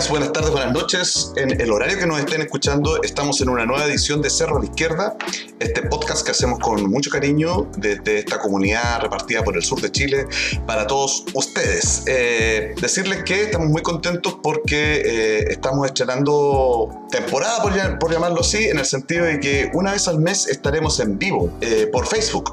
[0.00, 1.32] días, buenas tardes, buenas noches.
[1.36, 4.60] En el horario que nos estén escuchando, estamos en una nueva edición de Cerro a
[4.60, 5.16] la Izquierda,
[5.58, 9.90] este podcast que hacemos con mucho cariño desde esta comunidad repartida por el sur de
[9.90, 10.26] Chile
[10.66, 12.04] para todos ustedes.
[12.06, 17.62] Eh, decirles que estamos muy contentos porque eh, estamos estrenando temporada,
[17.98, 21.50] por, llamarlo así, en el sentido de que una vez al mes estaremos en vivo
[21.60, 22.50] eh, por Facebook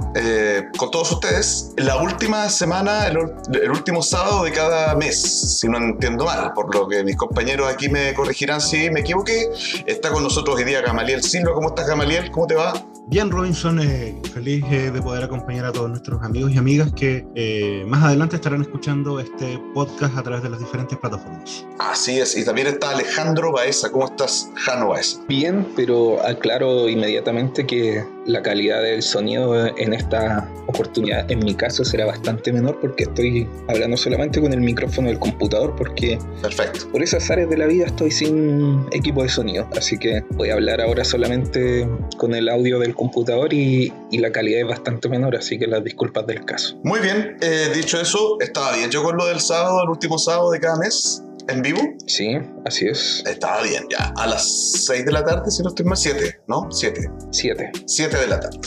[0.77, 1.73] con todos ustedes.
[1.77, 3.17] La última semana, el,
[3.61, 7.36] el último sábado de cada mes, si no entiendo mal, por lo que mis compañeros
[7.67, 9.49] aquí me corregirán si me equivoqué.
[9.85, 11.53] Está con nosotros hoy día Gamaliel Silva.
[11.53, 12.31] ¿Cómo estás, Gamaliel?
[12.31, 12.73] ¿Cómo te va?
[13.05, 17.25] Bien, Robinson, eh, feliz eh, de poder acompañar a todos nuestros amigos y amigas que
[17.35, 21.65] eh, más adelante estarán escuchando este podcast a través de las diferentes plataformas.
[21.79, 23.91] Así es, y también está Alejandro Baeza.
[23.91, 25.19] ¿Cómo estás, Jano Baeza?
[25.27, 31.83] Bien, pero aclaro inmediatamente que la calidad del sonido en esta oportunidad, en mi caso,
[31.83, 36.91] será bastante menor porque estoy hablando solamente con el micrófono del computador porque Perfecto.
[36.91, 40.53] por esas áreas de la vida estoy sin equipo de sonido, así que voy a
[40.53, 41.87] hablar ahora solamente
[42.17, 46.25] con el audio del computador y, la calidad es bastante menor, así que las disculpas
[46.25, 46.75] del caso.
[46.83, 50.49] Muy bien, eh, dicho eso, estaba bien yo con lo del sábado, el último sábado
[50.49, 51.81] de cada mes en vivo.
[52.05, 53.23] Sí, así es.
[53.25, 54.13] Estaba bien, ya.
[54.15, 56.67] A las 6 de la tarde, si no estoy mal, 7, ¿no?
[56.71, 57.09] 7.
[57.31, 57.71] 7.
[57.85, 58.59] 7 de la tarde.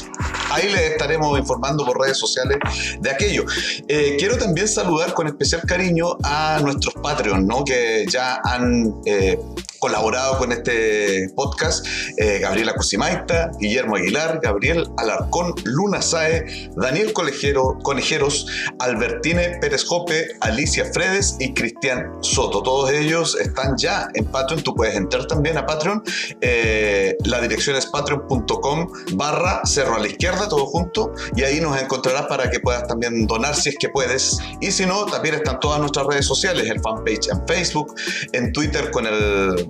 [0.51, 2.59] Ahí les estaremos informando por redes sociales
[3.01, 3.45] de aquello.
[3.89, 7.65] Eh, quiero también saludar con especial cariño a nuestros Patreon, ¿no?
[7.65, 9.39] Que ya han eh,
[9.81, 11.85] colaborado con este podcast
[12.19, 18.47] eh, Gabriela Cosimaita, Guillermo Aguilar, Gabriel Alarcón, Luna Sae, Daniel Colegero, Conejeros,
[18.79, 22.63] Albertine Pérez Jope, Alicia Fredes y Cristian Soto.
[22.63, 24.63] Todos ellos están ya en Patreon.
[24.63, 26.03] Tú puedes entrar también a Patreon.
[26.41, 31.13] Eh, la dirección es patreon.com barra cerro a la izquierda, todo junto.
[31.35, 34.39] Y ahí nos encontrarás para que puedas también donar si es que puedes.
[34.61, 37.95] Y si no, también están todas nuestras redes sociales, el fanpage en Facebook,
[38.33, 39.70] en Twitter con el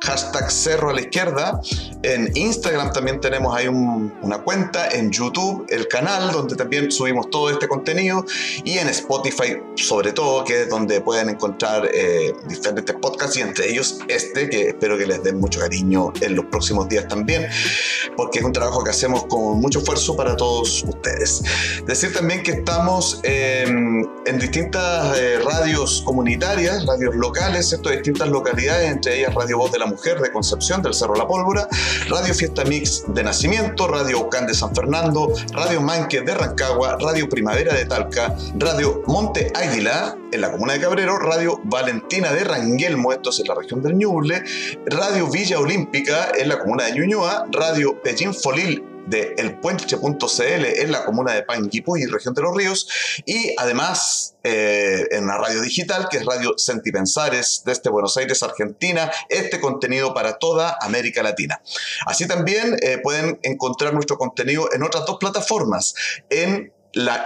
[0.00, 1.60] hashtag Cerro a la Izquierda.
[2.02, 7.50] En Instagram también tenemos ahí una cuenta, en YouTube el canal donde también subimos todo
[7.50, 8.24] este contenido
[8.64, 13.70] y en Spotify sobre todo, que es donde pueden encontrar eh, diferentes podcasts y entre
[13.70, 17.46] ellos este, que espero que les den mucho cariño en los próximos días también,
[18.16, 21.42] porque es un trabajo que hacemos con mucho esfuerzo para todos ustedes.
[21.86, 28.90] Decir también que estamos em, en distintas eh, radios comunitarias, radios locales, de distintas localidades,
[28.90, 31.68] entre ellas Radio Voz de la Mujer de Concepción, del Cerro La Pólvora,
[32.08, 37.28] Radio Fiesta Mix de Nacimiento, Radio Ocán de San Fernando, Radio Manque de Rancagua, Radio
[37.28, 43.12] Primavera de Talca, Radio Monte Águila en la comuna de Cabrero, Radio Valentina de Ranguelmo,
[43.12, 44.42] esto es en la región del Ñuble,
[44.86, 51.04] Radio Villa Olímpica en la comuna de Ñuñoa, Radio Pellín Folil de elpuente.cl en la
[51.04, 52.88] comuna de Panguipulli, región de los ríos,
[53.24, 59.10] y además eh, en una radio digital que es Radio Sentipensares desde Buenos Aires, Argentina,
[59.28, 61.60] este contenido para toda América Latina.
[62.06, 65.94] Así también eh, pueden encontrar nuestro contenido en otras dos plataformas,
[66.30, 66.72] en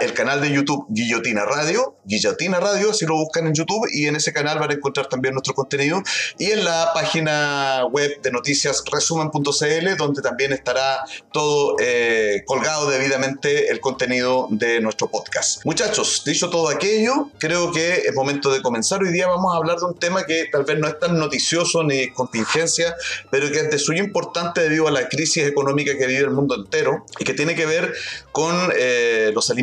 [0.01, 4.15] el canal de YouTube Guillotina Radio, Guillotina Radio, si lo buscan en YouTube, y en
[4.15, 6.01] ese canal van a encontrar también nuestro contenido,
[6.37, 13.71] y en la página web de noticias resumen.cl, donde también estará todo eh, colgado debidamente
[13.71, 15.65] el contenido de nuestro podcast.
[15.65, 19.01] Muchachos, dicho todo aquello, creo que es momento de comenzar.
[19.01, 21.83] Hoy día vamos a hablar de un tema que tal vez no es tan noticioso
[21.83, 22.95] ni contingencia,
[23.31, 26.55] pero que es de suyo importante debido a la crisis económica que vive el mundo
[26.55, 27.93] entero y que tiene que ver
[28.31, 29.62] con eh, los alimentos,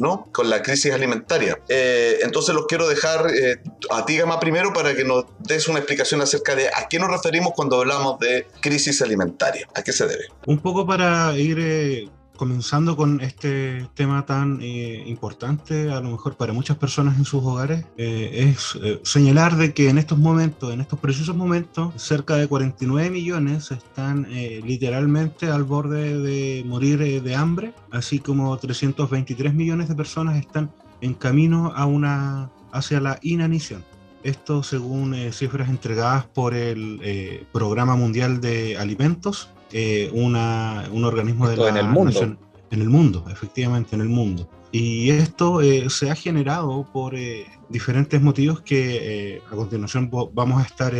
[0.00, 0.28] ¿no?
[0.32, 1.58] Con la crisis alimentaria.
[1.68, 3.60] Eh, entonces los quiero dejar eh,
[3.90, 7.10] a ti, Gama, primero para que nos des una explicación acerca de a qué nos
[7.10, 9.68] referimos cuando hablamos de crisis alimentaria.
[9.74, 10.24] ¿A qué se debe?
[10.46, 12.08] Un poco para ir eh,
[12.42, 17.40] comenzando con este tema tan eh, importante, a lo mejor para muchas personas en sus
[17.44, 22.34] hogares, eh, es eh, señalar de que en estos momentos, en estos precisos momentos, cerca
[22.34, 24.26] de 49 millones están
[24.64, 31.14] literalmente al borde de morir de hambre, así como 323 millones de personas están en
[31.14, 33.84] camino a una, hacia la inanición.
[34.22, 41.56] Esto según cifras entregadas por el Programa Mundial de Alimentos eh, una, un organismo de
[41.56, 42.36] la en el mundo.
[42.70, 44.48] en el mundo, efectivamente, en el mundo.
[44.70, 50.66] Y esto eh, se ha generado por eh, diferentes motivos que a continuación vamos a
[50.66, 50.94] estar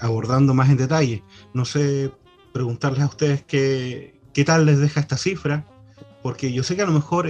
[0.00, 1.22] abordando más en detalle.
[1.54, 2.10] No sé,
[2.52, 5.64] preguntarles a ustedes qué, qué tal les deja esta cifra,
[6.22, 7.28] porque yo sé que a lo mejor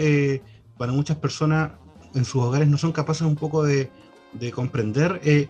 [0.79, 1.73] para muchas personas
[2.15, 3.91] en sus hogares no son capaces un poco de,
[4.33, 5.49] de comprender eh,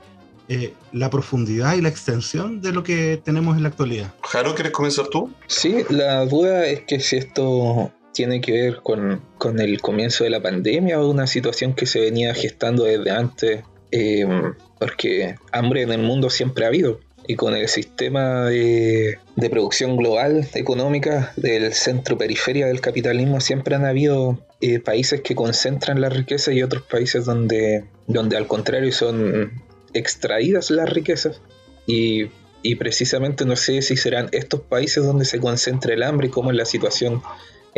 [0.93, 4.15] la profundidad y la extensión de lo que tenemos en la actualidad.
[4.23, 5.31] Jaro, ¿quieres comenzar tú?
[5.47, 10.43] Sí, la duda es que si esto tiene que ver con, el comienzo de la
[10.43, 13.63] pandemia o una situación que se venía gestando desde antes.
[13.91, 17.01] Em, porque hambre en el mundo siempre ha habido.
[17.29, 19.19] Y con el sistema de,
[19.51, 26.09] producción global económica del centro-periferia del capitalismo siempre han habido eh, países que concentran la
[26.09, 31.41] riqueza y otros países donde, donde al contrario son extraídas las riquezas.
[31.87, 32.31] Y,
[32.63, 36.51] y precisamente no sé si serán estos países donde se concentra el hambre y cómo
[36.51, 37.23] es la situación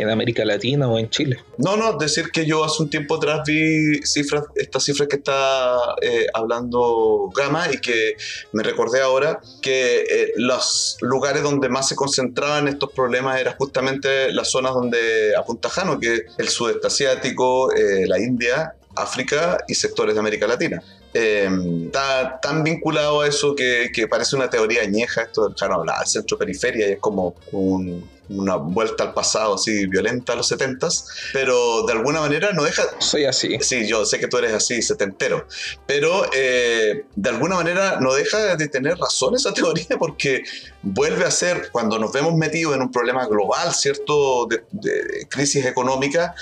[0.01, 1.37] en América Latina o en Chile.
[1.57, 5.95] No, no, decir que yo hace un tiempo atrás vi cifras, estas cifras que está
[6.01, 8.15] eh, hablando Gama y que
[8.51, 14.31] me recordé ahora que eh, los lugares donde más se concentraban estos problemas eran justamente
[14.31, 20.15] las zonas donde apunta Jano, que el sudeste asiático, eh, la India, África y sectores
[20.15, 20.81] de América Latina.
[21.13, 26.89] Está tan vinculado a eso que, que, parece una teoría añeja esto, Jano habla centro-periferia
[26.89, 31.93] y es como un, una vuelta al pasado así violenta a los setentas, pero de
[31.93, 32.83] alguna manera no deja...
[32.99, 33.57] Soy así.
[33.61, 35.47] Sí, yo sé que tú eres así, setentero,
[35.85, 40.43] pero eh, de alguna manera no deja de tener razón esa teoría porque
[40.81, 45.65] vuelve a ser, cuando nos vemos metidos en un problema global, ¿cierto?, de, de crisis
[45.65, 46.35] económica,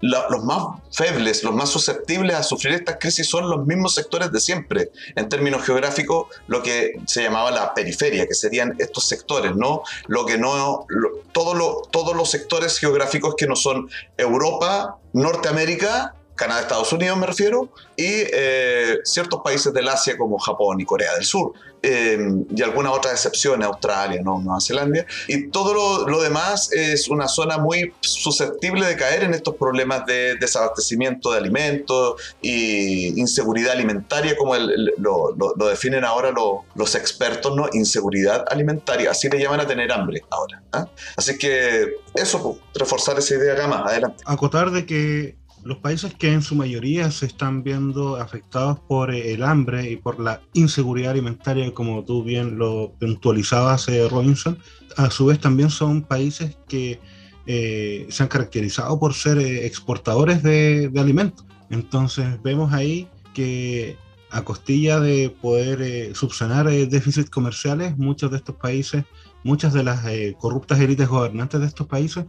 [0.00, 4.40] los más febles, los más susceptibles a sufrir estas crisis son los mismos sectores de
[4.40, 4.90] siempre.
[5.16, 9.82] En términos geográficos, lo que se llamaba la periferia, que serían estos sectores, ¿no?
[10.06, 10.86] Lo que no,
[11.32, 18.06] todos los sectores geográficos que no son Europa, Norteamérica Canadá, Estados Unidos me refiero, y
[18.08, 21.52] eh, ciertos países del Asia como Japón y Corea del Sur,
[21.82, 22.18] eh,
[22.54, 24.40] y algunas otras excepciones, Australia, ¿no?
[24.40, 29.56] Nueva Zelanda, y todo lo, demás es una zona muy susceptible de caer en estos
[29.56, 36.32] problemas de desabastecimiento de alimentos y inseguridad alimentaria, como lo, definen ahora
[36.74, 37.68] los expertos, ¿no?
[37.72, 40.62] Inseguridad alimentaria, así le llaman a tener hambre ahora.
[40.72, 40.88] ¿ah?
[41.16, 44.22] Así que eso, pues, reforzar esa idea, Gama, adelante.
[44.26, 49.42] Acotar de que los países que en su mayoría se están viendo afectados por el
[49.42, 54.58] hambre y por la inseguridad alimentaria, como tú bien lo puntualizabas, eh, Robinson,
[54.96, 57.00] a su vez también son países que
[57.46, 61.46] eh, se han caracterizado por ser eh, exportadores de, alimentos.
[61.70, 63.96] Entonces vemos ahí que
[64.30, 69.04] a costilla de poder subsanar déficits comerciales, muchos de estos países,
[69.44, 70.04] muchas de las
[70.38, 72.24] corruptas élites gobernantes de estos países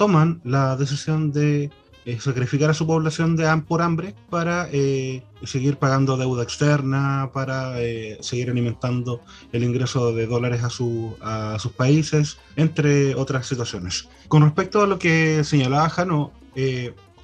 [0.00, 1.70] toman la decisión de eh,
[2.18, 8.18] sacrificar a su población de, por hambre para eh, seguir pagando deuda externa, para eh,
[8.20, 9.20] seguir alimentando
[9.52, 14.08] el ingreso de dólares a, su, a, sus países, entre otras situaciones.
[14.28, 16.32] Con respecto a lo que señalaba Jano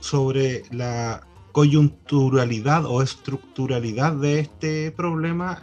[0.00, 5.60] sobre la coyunturalidad o estructuralidad de este problema,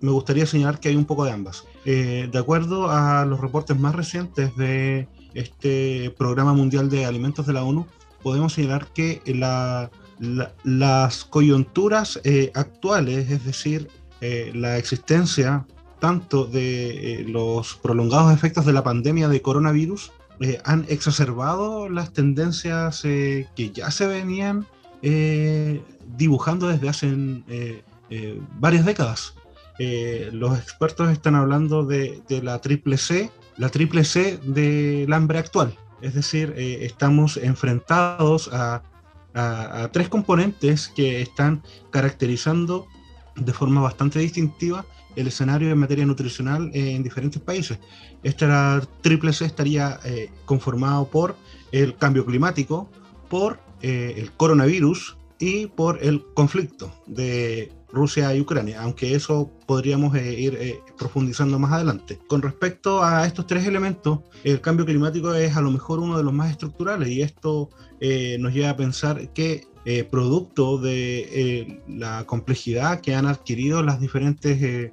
[0.00, 1.64] me gustaría señalar que hay un poco de ambas.
[1.84, 7.64] de acuerdo a los reportes más recientes de este Programa Mundial de Alimentos de la
[7.64, 7.86] ONU,
[8.22, 9.22] podemos señalar que
[10.64, 13.88] las coyunturas eh, actuales, es decir,
[14.20, 15.66] eh, la existencia
[15.98, 20.12] tanto de eh, los prolongados efectos de la pandemia de coronavirus,
[20.64, 24.66] han exacerbado las tendencias que ya se venían
[26.16, 27.42] dibujando desde hace
[28.58, 29.34] varias décadas.
[30.32, 35.76] los expertos están hablando de, de la triple C, la triple C del hambre actual,
[36.02, 38.82] es decir, eh, estamos enfrentados a,
[39.92, 42.88] tres componentes que están caracterizando
[43.36, 44.84] de forma bastante distintiva
[45.14, 47.78] el escenario en materia nutricional en diferentes países.
[48.24, 51.36] Esta triple C estaría eh, conformado por
[51.70, 52.90] el cambio climático,
[53.28, 60.14] por eh, el coronavirus y por el conflicto de Rusia y Ucrania, aunque eso podríamos
[60.16, 62.18] eh, ir eh, profundizando más adelante.
[62.28, 66.24] Con respecto a estos tres elementos, el cambio climático es a lo mejor uno de
[66.24, 67.70] los más estructurales y esto
[68.00, 69.68] eh, nos lleva a pensar que
[70.10, 74.92] producto de la complejidad que han adquirido las diferentes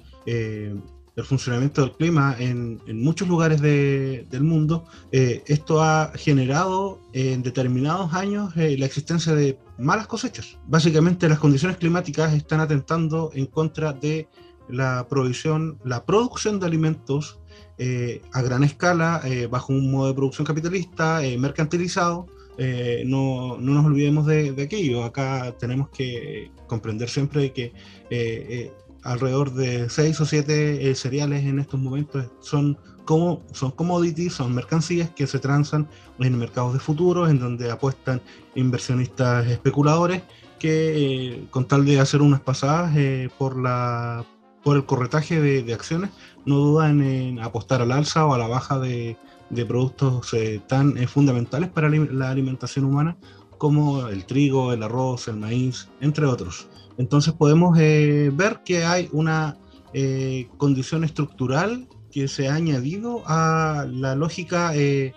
[1.18, 8.14] el funcionamiento del clima en, muchos lugares del mundo, eh, esto ha generado en determinados
[8.14, 10.58] años eh, la existencia de malas cosechas.
[10.66, 14.28] Básicamente las condiciones climáticas están atentando en contra de
[14.68, 17.40] la provisión, la producción de alimentos
[17.78, 22.26] eh, a gran escala, bajo un modo de producción capitalista, mercantilizado,
[23.06, 25.04] no, no, nos olvidemos de, de, aquello.
[25.04, 27.72] Acá tenemos que comprender siempre que
[29.02, 34.54] alrededor de 6 o 7 eh, cereales en estos momentos son, como, son commodities, son
[34.54, 35.88] mercancías que se transan
[36.18, 38.20] en mercados de futuros, en donde apuestan
[38.54, 40.22] inversionistas especuladores
[40.58, 44.26] que eh, con tal de hacer unas pasadas eh, por, la,
[44.62, 46.10] por el corretaje de, acciones,
[46.44, 49.16] no dudan en apostar al alza o a la baja de,
[49.48, 50.30] de productos
[50.66, 53.16] tan fundamentales para la alimentación humana
[53.56, 56.68] como el trigo, el arroz, el maíz, entre otros.
[56.98, 59.56] Entonces podemos eh, ver que hay una
[59.92, 65.12] eh, condición estructural que se ha añadido a la lógica, el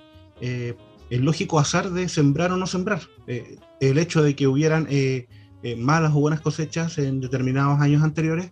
[1.10, 3.02] lógico azar de sembrar o no sembrar.
[3.28, 4.88] el hecho de que hubieran
[5.78, 8.52] malas o buenas cosechas en determinados años anteriores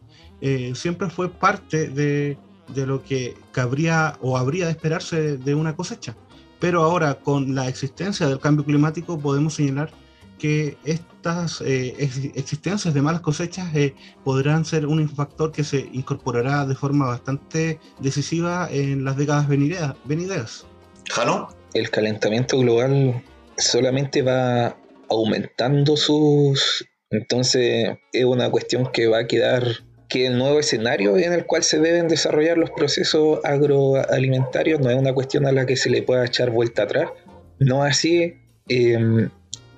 [0.73, 2.37] siempre fue parte de,
[2.73, 6.15] de lo que cabría o habría de esperarse de una cosecha.
[6.59, 9.91] Pero ahora, con la existencia del cambio climático, podemos señalar
[10.39, 11.95] que estas eh,
[12.35, 13.93] existencias de malas cosechas eh,
[14.23, 20.65] podrán ser un factor que se incorporará de forma bastante decisiva en las décadas venideras.
[21.11, 21.49] ¿Jano?
[21.73, 23.21] El calentamiento global
[23.57, 24.75] solamente va
[25.09, 26.85] aumentando sus...
[27.11, 29.63] Entonces es una cuestión que va a quedar
[30.07, 34.97] que el nuevo escenario en el cual se deben desarrollar los procesos agroalimentarios no es
[34.97, 37.11] una cuestión a la que se le pueda echar vuelta atrás.
[37.59, 38.35] No así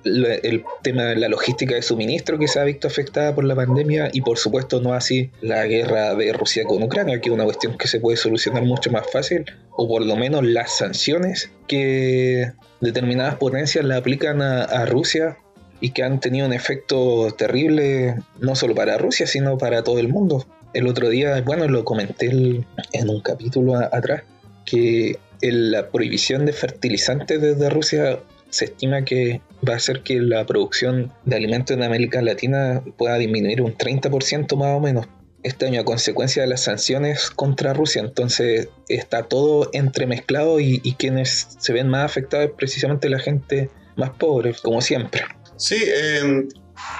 [0.04, 4.10] el tema de la logística de suministro que se ha visto afectada por la pandemia
[4.12, 7.78] y por supuesto no así la guerra de Rusia con Ucrania, que es una cuestión
[7.78, 9.44] que se puede solucionar mucho más fácil,
[9.76, 15.36] o por lo menos las sanciones que determinadas potencias le aplican a Rusia
[15.82, 20.08] y que han tenido un efecto terrible no solo para Rusia, sino para todo el
[20.08, 20.46] mundo.
[20.74, 24.22] El otro día, bueno, lo comenté en un capítulo atrás,
[24.64, 28.20] que la prohibición de fertilizantes desde Rusia
[28.52, 33.16] se estima que va a hacer que la producción de alimentos en América Latina pueda
[33.16, 35.06] disminuir un 30% más o menos
[35.42, 38.02] este año a consecuencia de las sanciones contra Rusia.
[38.02, 44.10] Entonces está todo entremezclado y, quienes se ven más afectados es precisamente la gente más
[44.10, 45.22] pobre, como siempre.
[45.56, 45.82] Sí,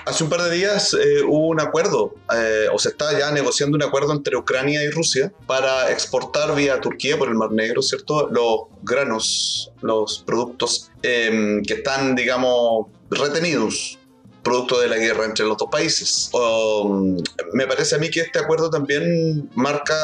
[0.05, 3.77] hace un par de días eh, hubo un acuerdo, eh, o se está ya negociando
[3.77, 8.29] un acuerdo entre Ucrania y Rusia para exportar vía Turquía por el Mar Negro, ¿cierto?
[8.29, 13.99] Los granos, los productos em, que están, digamos, retenidos
[14.43, 16.29] producto de la guerra entre los dos países.
[16.33, 17.17] Um,
[17.53, 19.95] me parece a mí que este acuerdo también marca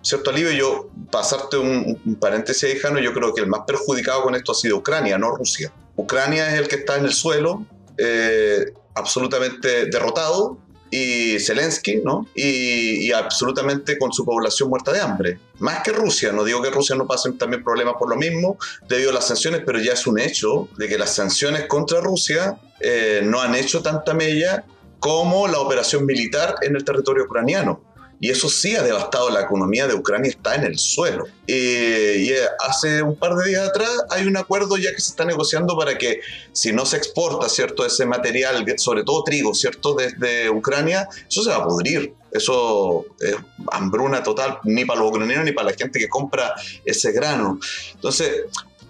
[0.00, 0.50] cierto alivio.
[0.52, 4.52] Yo, pasarte un, un paréntesis ahí, Jano, yo creo que el más perjudicado con esto
[4.52, 5.72] ha sido Ucrania, no Rusia.
[5.96, 7.66] Ucrania es el que está en el suelo,
[7.98, 10.58] eh, absolutamente derrotado
[10.90, 12.28] y Zelensky, ¿no?
[12.34, 15.38] Y, absolutamente con su población muerta de hambre.
[15.58, 18.58] Más que Rusia, no digo que Rusia no pase también problemas por lo mismo
[18.88, 22.58] debido a las sanciones, pero ya es un hecho de que las sanciones contra Rusia
[22.80, 24.64] eh, no han hecho tanta mella
[24.98, 27.80] como la operación militar en el territorio ucraniano.
[28.22, 31.24] Y eso sí ha devastado la economía de Ucrania, está en el suelo.
[31.44, 35.24] y eh, hace un par de días atrás hay un acuerdo ya que se está
[35.24, 36.20] negociando para que
[36.52, 37.84] si no se exporta, ¿cierto?
[37.84, 39.94] Ese material, sobre todo trigo, ¿cierto?
[39.94, 42.14] Desde Ucrania, eso se va a pudrir.
[42.30, 43.34] Eso es
[43.72, 47.58] hambruna total, ni para los ucranianos ni para la gente que compra ese grano.
[47.92, 48.44] Entonces,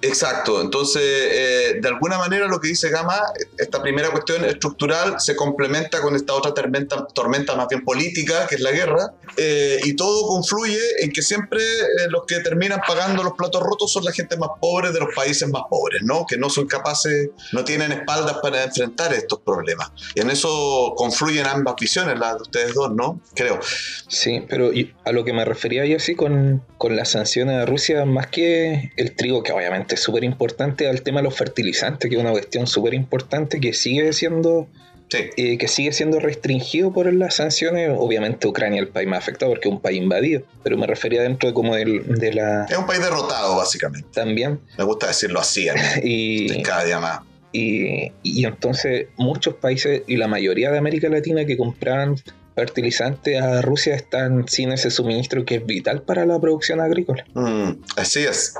[0.04, 3.20] Exacto, entonces eh, de alguna manera lo que dice Gama,
[3.56, 8.56] esta primera cuestión estructural se complementa con esta otra tormenta, tormenta más bien política, que
[8.56, 13.22] es la guerra, eh, y todo confluye en que siempre eh, los que terminan pagando
[13.22, 16.26] los platos rotos son la gente más pobre de los países más pobres, ¿no?
[16.26, 19.92] que no son capaces, no tienen espaldas para enfrentar estos problemas.
[20.16, 23.20] Y en eso confluyen ambas visiones, las de ustedes dos, ¿no?
[23.36, 23.60] Creo.
[24.08, 24.72] Sí, pero
[25.04, 28.90] a lo que me refería yo sí con, con las sanciones a Rusia, más que
[28.96, 32.66] el trigo, que obviamente súper importante al tema de los fertilizantes, que es una cuestión
[32.66, 34.68] súper importante que sigue siendo
[35.14, 37.90] eh, que sigue siendo restringido por las sanciones.
[37.96, 41.22] Obviamente Ucrania es el país más afectado porque es un país invadido, pero me refería
[41.22, 42.64] dentro de como de la...
[42.64, 44.08] Es un país derrotado, básicamente.
[44.12, 44.60] También.
[44.78, 45.68] Me gusta decirlo así,
[46.02, 47.20] y cada día más.
[47.52, 52.16] Y, y, entonces muchos países y la mayoría de América Latina que compraban
[52.54, 57.24] fertilizantes a Rusia están sin ese suministro que es vital para la producción agrícola.
[57.34, 58.54] Mm, así es.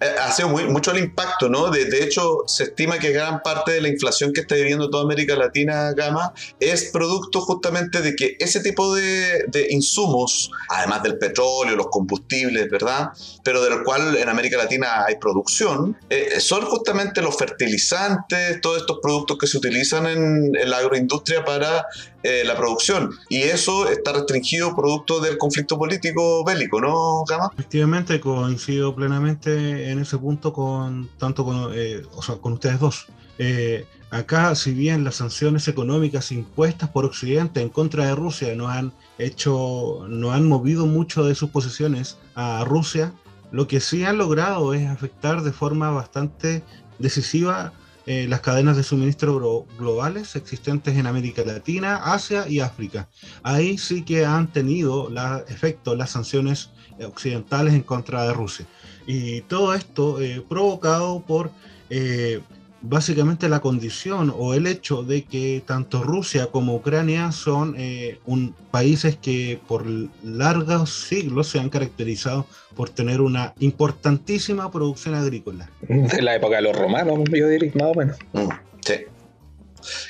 [0.00, 1.70] Eh, ha sido muy, mucho el impacto, ¿no?
[1.70, 5.04] De, de, hecho, se estima que gran parte de la inflación que está viviendo toda
[5.04, 11.18] América Latina, Gama, es producto justamente de que ese tipo de, de insumos, además del
[11.18, 13.10] petróleo, los combustibles, ¿verdad?
[13.44, 18.98] Pero del cual en América Latina hay producción, eh, son justamente los fertilizantes, todos estos
[19.02, 21.86] productos que se utilizan en, en la agroindustria para
[22.24, 23.10] eh, la producción.
[23.28, 27.50] Y eso está restringido producto del conflicto político bélico, ¿no, Gama?
[27.54, 33.06] Efectivamente, coincido plenamente en ese punto con tanto con, eh, o sea, con ustedes dos.
[33.38, 38.68] Eh, acá, si bien las sanciones económicas impuestas por Occidente en contra de Rusia no
[38.68, 43.12] han hecho, no han movido mucho de sus posiciones a Rusia,
[43.52, 46.64] lo que sí han logrado es afectar de forma bastante
[46.98, 47.72] decisiva
[48.10, 53.06] eh, las cadenas de suministro globales existentes en América Latina, Asia y África.
[53.42, 55.10] Ahí sí que han tenido
[55.46, 56.70] efecto las sanciones
[57.06, 58.66] occidentales en contra de Rusia.
[59.06, 61.50] Y todo esto eh, provocado por
[61.90, 62.40] eh,
[62.80, 68.54] básicamente la condición o el hecho de que tanto Rusia como Ucrania son eh, un,
[68.70, 69.84] países que por
[70.22, 75.70] largos siglos se han caracterizado por tener una importantísima producción agrícola.
[75.88, 78.16] De la época de los romanos, yo diría, más o menos.
[78.32, 78.48] Mm,
[78.84, 78.94] sí.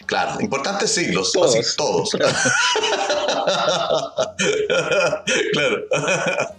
[0.06, 1.76] Claro, importantes siglos, todos.
[1.76, 2.10] todos.
[5.52, 5.84] claro.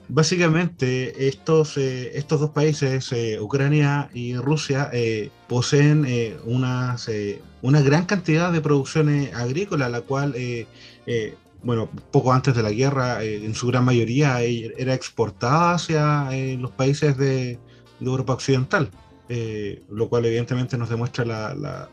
[0.08, 6.06] Básicamente, estos, eh, estos dos países, eh, Ucrania y Rusia, eh, poseen
[6.46, 7.10] unas,
[7.62, 10.36] una gran cantidad de producción agrícola, la cual,
[11.64, 17.18] bueno, poco antes de la guerra, en su gran mayoría era exportada hacia los países
[17.18, 17.60] de,
[18.00, 18.90] Europa Occidental.
[19.90, 21.90] lo cual evidentemente nos demuestra la la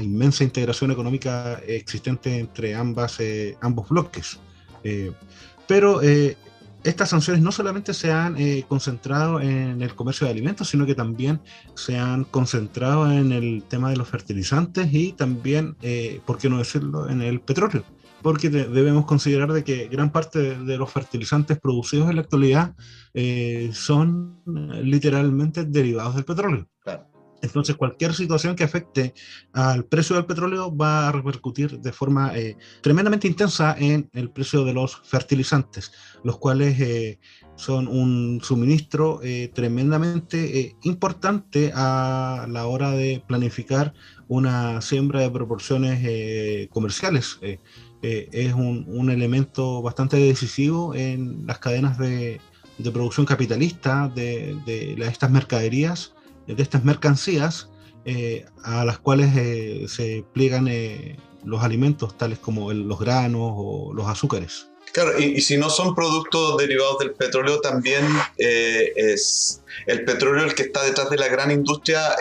[0.00, 4.38] inmensa integración económica existente entre ambas, eh, ambos bloques.
[4.84, 5.12] Eh,
[5.66, 6.36] pero eh,
[6.84, 8.36] estas sanciones no solamente se han
[8.68, 11.40] concentrado en el comercio de alimentos, sino que también
[11.74, 15.76] se han concentrado en el tema de los fertilizantes y también,
[16.24, 17.82] por qué no decirlo, en el petróleo.
[18.22, 22.76] Porque debemos considerar de que gran parte de, los fertilizantes producidos en la actualidad
[23.72, 26.68] son literalmente derivados del petróleo.
[26.84, 27.15] Claro.
[27.42, 29.14] Entonces, cualquier situación que afecte
[29.52, 34.64] al precio del petróleo va a repercutir de forma eh, tremendamente intensa en el precio
[34.64, 35.92] de los fertilizantes,
[36.24, 37.18] los cuales eh,
[37.56, 43.94] son un suministro eh, tremendamente importante a la hora de planificar
[44.28, 47.38] una siembra de proporciones comerciales.
[48.02, 52.40] es un, elemento bastante decisivo en las cadenas de,
[52.92, 56.15] producción capitalista de, de estas mercaderías
[56.46, 57.68] de estas mercancías
[58.08, 63.92] eh, a las cuales eh, se pliegan eh, los alimentos tales como los granos o
[63.92, 64.68] los azúcares.
[64.92, 68.06] Claro, y, si no son productos derivados del petróleo, también
[68.38, 72.16] es el petróleo el que está detrás de la gran industria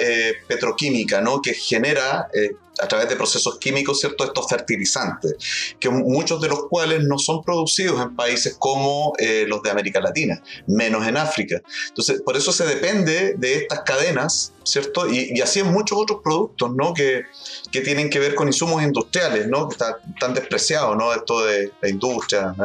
[0.48, 1.42] petroquímica, ¿no?
[1.42, 2.28] Que genera
[2.82, 4.24] a través de procesos químicos, ¿cierto?
[4.24, 5.36] Estos fertilizantes,
[5.80, 10.00] que muchos de los cuales no son producidos en países como eh, los de América
[10.00, 11.62] Latina, menos en África.
[11.88, 15.10] Entonces, por eso se depende de estas cadenas, ¿cierto?
[15.10, 16.94] Y, así en muchos otros productos, ¿no?
[16.94, 17.24] Que,
[17.72, 19.70] que, tienen que ver con insumos industriales, ¿no?
[19.70, 21.14] Que están, despreciados, ¿no?
[21.14, 22.56] Esto de la industria,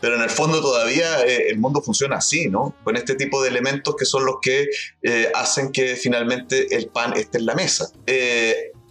[0.00, 2.74] Pero en el fondo todavía eh, el mundo funciona así, ¿no?
[2.84, 4.66] Con este tipo de elementos que son los que
[5.02, 7.90] eh, hacen que finalmente el pan esté en la mesa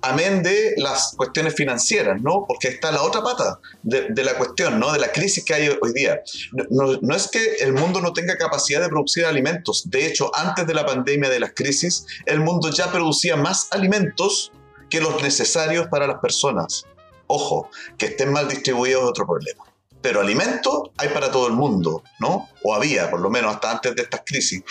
[0.10, 2.46] amén de las cuestiones financieras, ¿no?
[2.48, 4.92] Porque está la otra pata de, la cuestión, ¿no?
[4.92, 6.22] De la crisis que hay hoy día.
[6.70, 9.90] No, es que el mundo no tenga capacidad de producir alimentos.
[9.90, 14.52] De hecho, antes de la pandemia de las crisis, el mundo ya producía más alimentos
[14.90, 16.86] que los necesarios para las personas.
[17.28, 19.75] Ojo, que estén mal distribuidos es otro problema
[20.06, 22.48] pero alimento hay para todo el mundo, ¿no?
[22.62, 24.62] O había, por lo menos, hasta antes de estas crisis.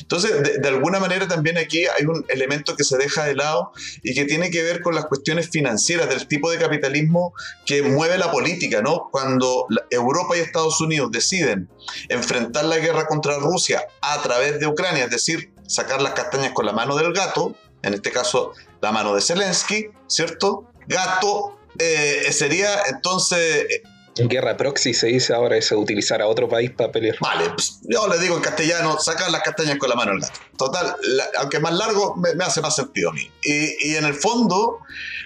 [0.00, 3.70] Entonces, de, alguna manera también aquí hay un elemento que se deja de lado
[4.02, 8.18] y que tiene que ver con las cuestiones financieras del tipo de capitalismo que mueve
[8.18, 9.10] la política, ¿no?
[9.12, 11.70] Cuando Europa y Estados Unidos deciden
[12.08, 16.66] enfrentar la guerra contra Rusia a través de Ucrania, es decir, sacar las castañas con
[16.66, 20.72] la mano del gato, en este caso la mano de Zelensky, ¿cierto?
[20.88, 26.70] Gato eh, sería entonces en guerra proxy se dice ahora es utilizar a otro país
[26.70, 27.16] para pelear.
[27.20, 30.40] Vale, pues, yo le digo en castellano, sacar las castañas con la mano al gato.
[30.56, 30.96] Total,
[31.38, 33.30] aunque más largo, me, hace más sentido a mí.
[33.42, 34.78] Y, y en el fondo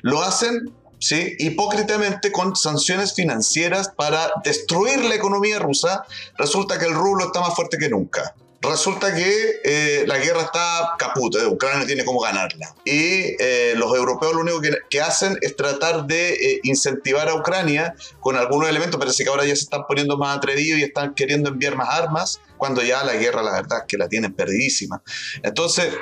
[0.03, 1.35] lo hacen ¿sí?
[1.39, 6.05] hipócritamente con sanciones financieras para destruir la economía rusa,
[6.37, 10.95] resulta que el rublo está más fuerte que nunca resulta que eh, la guerra está
[10.99, 12.75] caputa, eh, Ucrania tiene cómo ganarla.
[12.85, 18.37] Y eh, los europeos lo único que, hacen es tratar de incentivar a Ucrania con
[18.37, 21.77] algunos elementos, parece que ahora ya se están poniendo más atrevidos y están queriendo enviar
[21.77, 25.03] más armas, cuando ya la guerra la verdad que la tienen perdidísima.
[25.43, 25.93] Entonces,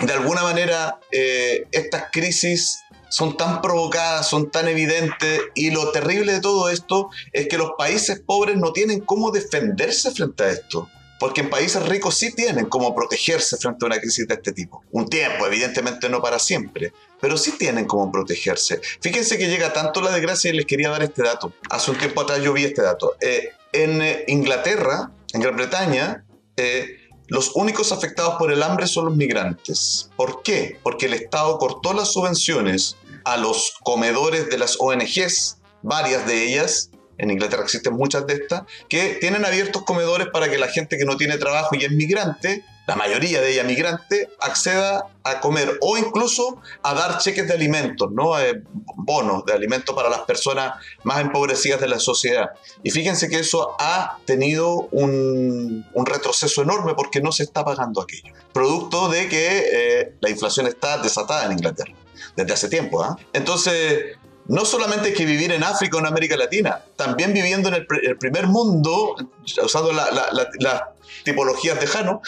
[0.00, 6.40] de alguna manera, estas crisis son tan provocadas, son tan evidentes y lo terrible de
[6.40, 10.88] todo esto es que los países pobres no tienen cómo defenderse frente a esto.
[11.18, 14.82] Porque en países ricos sí tienen cómo protegerse frente a una crisis de este tipo.
[14.92, 18.80] Un tiempo, evidentemente no para siempre, pero sí tienen cómo protegerse.
[19.00, 21.52] Fíjense que llega tanto la desgracia y les quería dar este dato.
[21.70, 23.14] Hace un tiempo atrás yo vi este dato.
[23.20, 26.24] Eh, en eh, Inglaterra, en Gran Bretaña,
[26.56, 26.98] eh,
[27.28, 30.10] los únicos afectados por el hambre son los migrantes.
[30.16, 30.78] ¿Por qué?
[30.82, 36.90] Porque el Estado cortó las subvenciones a los comedores de las ONGs, varias de ellas,
[37.18, 41.04] en Inglaterra existen muchas de estas, que tienen abiertos comedores para que la gente que
[41.04, 45.98] no tiene trabajo y es migrante, la mayoría de ellas migrante, acceda a comer o
[45.98, 48.38] incluso a dar cheques de alimentos, ¿no?
[48.38, 48.62] Eh,
[48.94, 52.50] bonos de alimentos para las personas más empobrecidas de la sociedad.
[52.84, 58.32] Y fíjense que eso ha tenido un, retroceso enorme porque no se está pagando aquello.
[58.52, 61.92] Producto de que eh, la inflación está desatada en Inglaterra.
[62.36, 63.02] desde hace tiempo.
[63.02, 63.18] ¿ah?
[63.32, 64.16] Entonces,
[64.48, 67.86] no solamente hay que vivir en África o en América Latina, también viviendo en el,
[68.18, 69.16] primer mundo,
[69.62, 70.12] usando las
[70.58, 72.22] la, tipologías de Jano,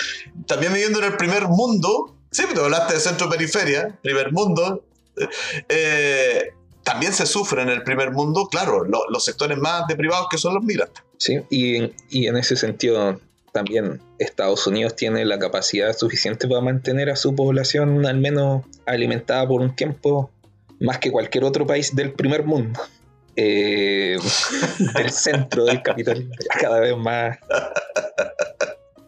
[0.46, 4.84] también viviendo en el primer mundo, pero hablaste de centro-periferia, primer mundo,
[5.68, 6.52] eh,
[6.82, 10.64] también se sufre en el primer mundo, claro, los sectores más deprivados que son los
[10.64, 11.02] migrantes.
[11.18, 13.20] Sí, y en ese sentido
[13.52, 19.46] también Estados Unidos tiene la capacidad suficiente para mantener a su población al menos alimentada
[19.46, 20.30] por un tiempo
[20.80, 22.80] más que cualquier otro país del primer mundo.
[23.36, 24.16] Eh,
[24.96, 26.28] del centro del capital,
[26.60, 27.38] cada vez más.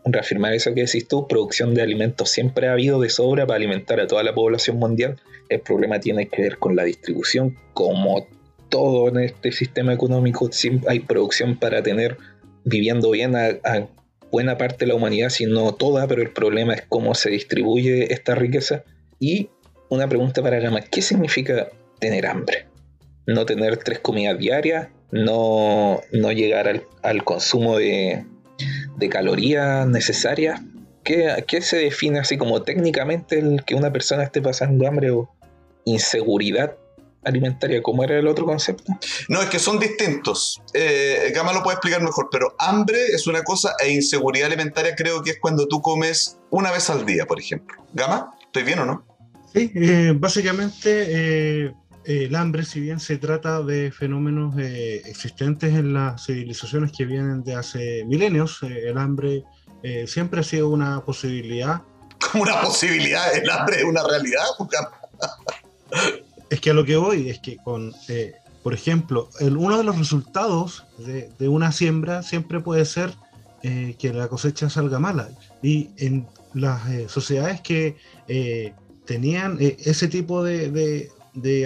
[0.05, 4.01] Reafirmar eso que decís tú, producción de alimentos siempre ha habido de sobra para alimentar
[4.01, 5.21] a toda la población mundial.
[5.49, 8.27] El problema tiene que ver con la distribución, como
[8.69, 10.49] todo en este sistema económico,
[10.87, 12.17] hay producción para tener
[12.65, 13.89] viviendo bien a, a
[14.31, 18.13] buena parte de la humanidad, si no toda, pero el problema es cómo se distribuye
[18.13, 18.85] esta riqueza.
[19.19, 19.51] Y
[19.91, 22.67] una pregunta para Gama, ¿qué significa tener hambre?
[23.27, 28.25] No tener tres comidas diarias, no, no llegar al, consumo de,
[29.11, 30.61] calorías necesarias.
[31.05, 35.29] ¿Qué, ¿Qué, se define así como técnicamente el que una persona esté pasando hambre o
[35.85, 36.77] inseguridad
[37.25, 37.83] alimentaria?
[37.83, 38.93] ¿Cómo era el otro concepto?
[39.29, 40.63] No, es que son distintos.
[40.73, 45.23] Eh, Gama lo puede explicar mejor, pero hambre es una cosa e inseguridad alimentaria creo
[45.23, 47.83] que es cuando tú comes una vez al día, por ejemplo.
[47.93, 49.10] Gama, ¿estoy bien o no?
[49.53, 55.93] Sí, eh, básicamente eh, el hambre, si bien se trata de fenómenos eh, existentes en
[55.93, 59.45] las civilizaciones que vienen de hace milenios, el hambre
[60.07, 61.83] siempre ha sido una posibilidad.
[62.31, 63.35] ¿Como una posibilidad?
[63.35, 64.45] ¿El hambre es una realidad?
[66.51, 67.93] es que a lo que voy es que con,
[68.63, 73.15] por ejemplo, uno de los resultados de, de, una siembra siempre puede ser
[73.63, 75.31] que la cosecha salga mala.
[75.63, 77.97] Y en las sociedades que
[79.11, 81.11] tenían eh, ese tipo de,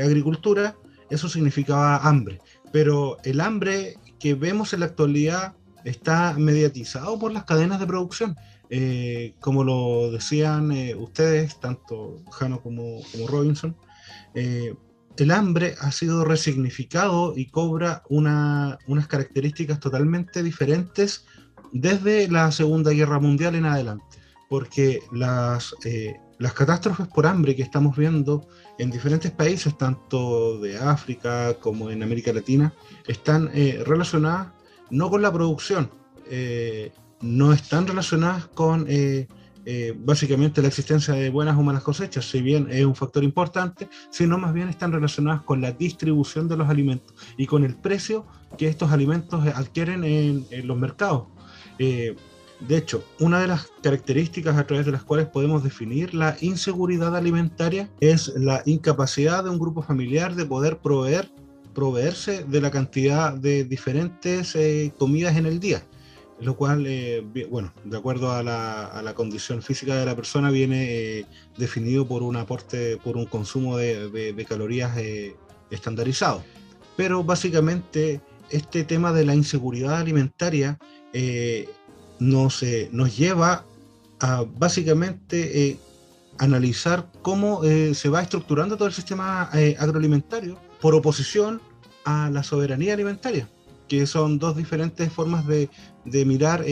[0.03, 0.77] agricultura,
[1.11, 2.41] eso significaba hambre.
[2.73, 5.55] Pero el hambre que vemos en la actualidad
[5.85, 8.35] está mediatizado por las cadenas de producción.
[8.71, 13.77] Eh, como lo decían eh, ustedes, tanto Jano como Robinson,
[14.35, 21.27] el hambre ha sido resignificado y cobra unas características totalmente diferentes
[21.73, 24.17] desde la Segunda Guerra Mundial en adelante,
[24.49, 25.75] porque las,
[26.39, 28.47] las catástrofes por hambre que estamos viendo
[28.79, 32.73] en diferentes países, tanto de África como en América Latina,
[33.07, 34.49] están eh, relacionadas
[34.91, 35.91] no con la producción,
[36.29, 39.27] eh, no están relacionadas con eh,
[39.97, 44.37] básicamente la existencia de buenas o malas cosechas, si bien es un factor importante, sino
[44.37, 48.27] más bien están relacionadas con la distribución de los alimentos y con el precio
[48.59, 51.29] que estos alimentos adquieren en, en los mercados.
[52.61, 57.17] De hecho, una de las características a través de las cuales podemos definir la inseguridad
[57.17, 61.29] alimentaria es la incapacidad de un grupo familiar de poder proveer,
[61.75, 65.83] proveerse de la cantidad de diferentes eh, comidas en el día.
[66.41, 71.27] Lo cual, eh, bueno, de acuerdo a la, condición física de la persona, viene eh,
[71.57, 74.97] definido por un aporte, por un consumo de, calorías
[75.71, 76.43] estandarizado.
[76.97, 80.79] Pero básicamente, este tema de la inseguridad alimentaria
[82.25, 83.65] nos, nos lleva
[84.21, 85.77] a básicamente eh,
[86.39, 91.61] analizar cómo eh, se va estructurando todo el sistema eh, agroalimentario por oposición
[92.05, 93.49] a la soberanía alimentaria,
[93.89, 95.69] que son dos diferentes formas de,
[96.27, 96.65] mirar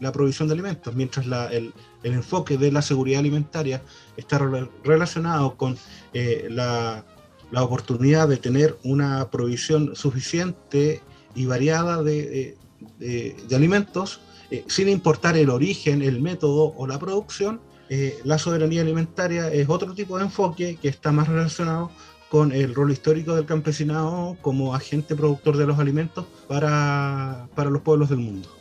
[0.00, 3.82] la provisión de alimentos, mientras el, enfoque de la seguridad alimentaria
[4.16, 4.38] está
[4.82, 5.76] relacionado con
[6.14, 7.04] la,
[7.50, 11.02] la, oportunidad de tener una provisión suficiente
[11.34, 12.58] y variada de, de,
[12.98, 17.60] de alimentos eh, sin importar el origen, el método o la producción,
[17.90, 21.90] eh, la soberanía alimentaria es otro tipo de enfoque que está más relacionado
[22.30, 27.82] con el rol histórico del campesinado como agente productor de los alimentos para, para los
[27.82, 28.54] pueblos del mundo.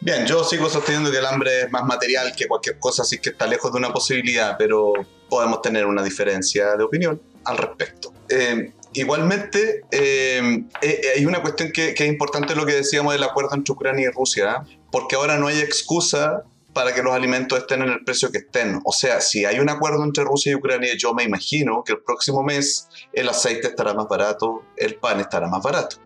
[0.00, 3.30] Bien, yo sigo sosteniendo que el hambre es más material que cualquier cosa, así que
[3.30, 4.92] está lejos de una posibilidad, pero
[5.28, 8.12] podemos tener una diferencia de opinión al respecto.
[8.28, 14.08] Eh, igualmente, hay una cuestión que, es importante lo que decíamos del acuerdo entre Ucrania
[14.08, 18.30] y Rusia porque ahora no hay excusa para que los alimentos estén en el precio
[18.30, 18.80] que estén.
[18.84, 22.00] O sea, si hay un acuerdo entre Rusia y Ucrania, yo me imagino que el
[22.00, 25.96] próximo mes el aceite estará más barato, el pan estará más barato.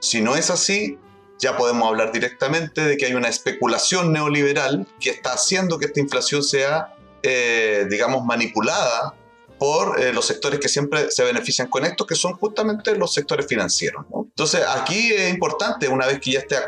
[0.00, 0.98] Si no es así,
[1.38, 6.00] ya podemos hablar directamente de que hay una especulación neoliberal que está haciendo que esta
[6.00, 9.14] inflación sea, eh, digamos, manipulada
[9.62, 13.46] por eh, los sectores que siempre se benefician con esto, que son justamente los sectores
[13.46, 14.04] financieros.
[14.12, 16.58] Entonces, aquí es importante, una vez que ya esté eh,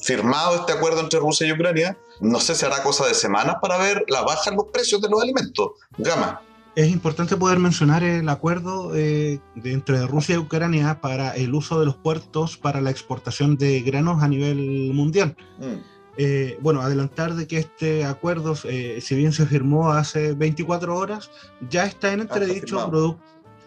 [0.00, 3.78] firmado este acuerdo entre Rusia y Ucrania, no sé si hará cosa de semanas para
[3.78, 5.70] ver la baja en los precios de los alimentos.
[5.98, 6.42] Gama.
[6.74, 11.86] es importante poder mencionar el acuerdo eh, entre Rusia y Ucrania para el uso de
[11.86, 15.36] los puertos para la exportación de granos a nivel mundial.
[15.60, 15.91] Mm.
[16.16, 21.30] Eh, bueno, adelantar de que este acuerdo, eh, si bien se firmó hace 24 horas,
[21.70, 23.20] ya está en ah, entredicho producto.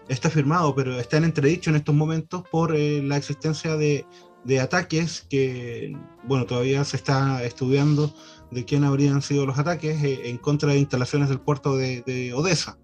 [0.08, 4.06] Está firmado, pero está en entredicho en estos momentos por la existencia de,
[4.44, 8.14] de ataques que, bueno, todavía se está estudiando
[8.52, 12.78] de quién habrían sido los ataques en contra de instalaciones del puerto de, de Odessa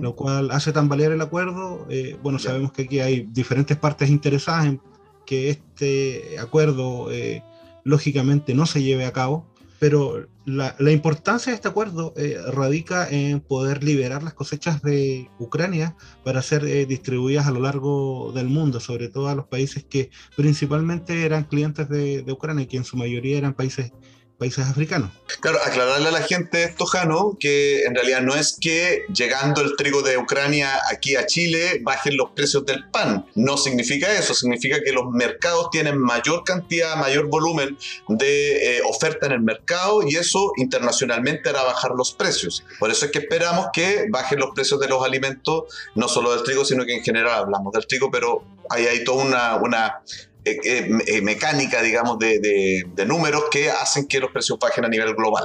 [0.00, 1.86] lo cual hace tambalear el acuerdo.
[1.88, 4.80] Eh, bueno, sabemos que aquí hay diferentes partes interesadas en
[5.24, 7.42] que este acuerdo eh,
[7.86, 9.46] lógicamente no se lleve a cabo,
[9.78, 15.96] pero la, importancia de este acuerdo eh, radica en poder liberar las cosechas de Ucrania
[16.24, 21.24] para ser distribuidas a lo largo del mundo, sobre todo a los países que principalmente
[21.24, 23.92] eran clientes de, de Ucrania, que en su mayoría eran países
[24.38, 25.10] países africanos.
[25.40, 29.76] Claro, aclararle a la gente esto, Jano, que en realidad no es que llegando el
[29.76, 33.26] trigo de Ucrania aquí a Chile bajen los precios del pan.
[33.34, 39.26] No significa eso, significa que los mercados tienen mayor cantidad, mayor volumen de eh, oferta
[39.26, 42.64] en el mercado y eso internacionalmente hará bajar los precios.
[42.78, 46.44] Por eso es que esperamos que bajen los precios de los alimentos, no solo del
[46.44, 50.02] trigo, sino que en general hablamos del trigo, pero hay ahí toda una, una
[50.46, 55.12] eh, eh, eh, mecánica, digamos, de, números que hacen que los precios bajen a nivel
[55.16, 55.44] global.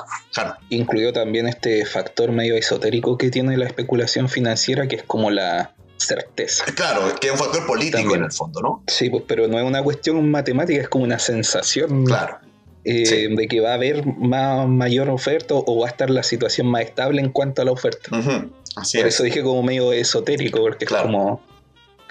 [0.70, 5.74] Incluyó también este factor medio esotérico que tiene la especulación financiera, que es como la
[5.98, 6.66] certeza.
[6.76, 8.84] Claro, que es un factor político en el fondo, ¿no?
[8.86, 12.06] Sí, pues, pero no es una cuestión matemática, es como una sensación.
[12.06, 12.38] Claro.
[12.84, 16.84] de que va a haber más, mayor oferta o va a estar la situación más
[16.84, 18.12] estable en cuanto a la oferta.
[18.76, 21.42] Así Por eso dije como medio esotérico, porque es como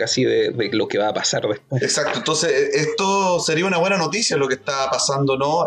[0.00, 1.82] casi de, lo que va a pasar después.
[1.82, 5.66] Exacto, entonces eh, esto sería una buena noticia lo que está pasando, ¿no?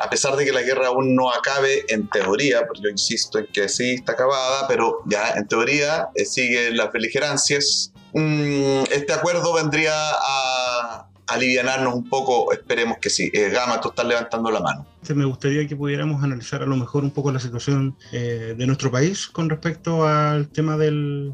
[0.00, 3.46] a pesar de que la guerra aún no acabe en teoría, porque yo insisto en
[3.52, 7.92] que sí está acabada, pero ya en teoría eh, siguen las beligerancias.
[8.14, 13.30] Mm, este acuerdo vendría a alivianarnos un poco, esperemos que sí.
[13.32, 14.86] Eh, Gama, tú estás levantando la mano.
[15.14, 19.28] Me gustaría que pudiéramos analizar a lo mejor un poco la situación de nuestro país
[19.28, 21.32] con respecto al tema del,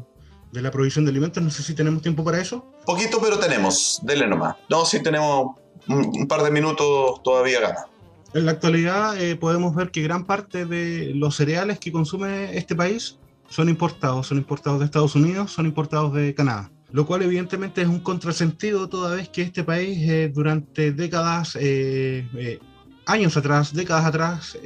[0.55, 1.43] de la provisión de alimentos.
[1.43, 2.65] No sé si tenemos tiempo para eso.
[2.85, 3.99] Poquito, pero tenemos.
[4.01, 4.55] Dele nomás.
[4.69, 7.85] No, si tenemos un, par de minutos todavía gana.
[8.33, 12.75] En la actualidad eh, podemos ver que gran parte de los cereales que consume este
[12.75, 14.27] país son importados.
[14.27, 16.71] Son importados de Estados Unidos, son importados de Canadá.
[16.91, 22.59] Lo cual evidentemente es un contrasentido toda vez que este país eh, durante décadas, eh,
[23.05, 24.57] años atrás, décadas atrás,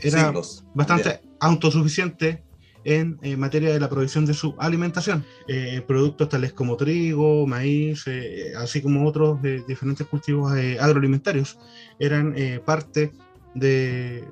[0.00, 0.32] era
[0.74, 2.42] bastante autosuficiente
[2.84, 5.24] en, materia de la provisión de su alimentación.
[5.46, 11.58] Eh, productos tales como trigo, maíz, eh, así como otros de diferentes cultivos eh, agroalimentarios,
[11.98, 13.12] eran parte
[13.54, 14.24] de,